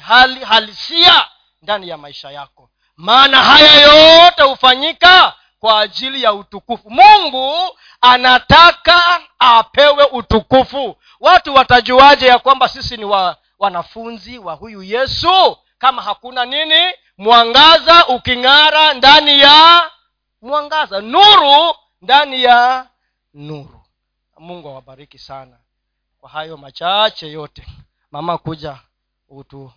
[0.00, 1.28] hali halisia
[1.62, 2.70] ndani ya maisha yako.
[2.96, 6.90] Maana haya yote hufanyika kwa ajili ya utukufu.
[6.90, 10.96] Mungu anataka apewe utukufu.
[11.20, 15.56] Watu watajuaje ya kwamba sisi ni wa, wanafunzi wa huyu yesu?
[15.78, 16.92] Kama hakuna nini?
[17.18, 19.90] Mwangaza uking'ara ndani ya
[20.42, 21.00] mwangaza.
[21.00, 22.86] Nuru ndani ya
[23.34, 23.82] nuru.
[24.38, 25.56] Mungu awabariki sana.
[26.20, 27.66] Kwa hayo machache yote
[28.10, 28.78] mama kuja
[29.28, 29.72] utu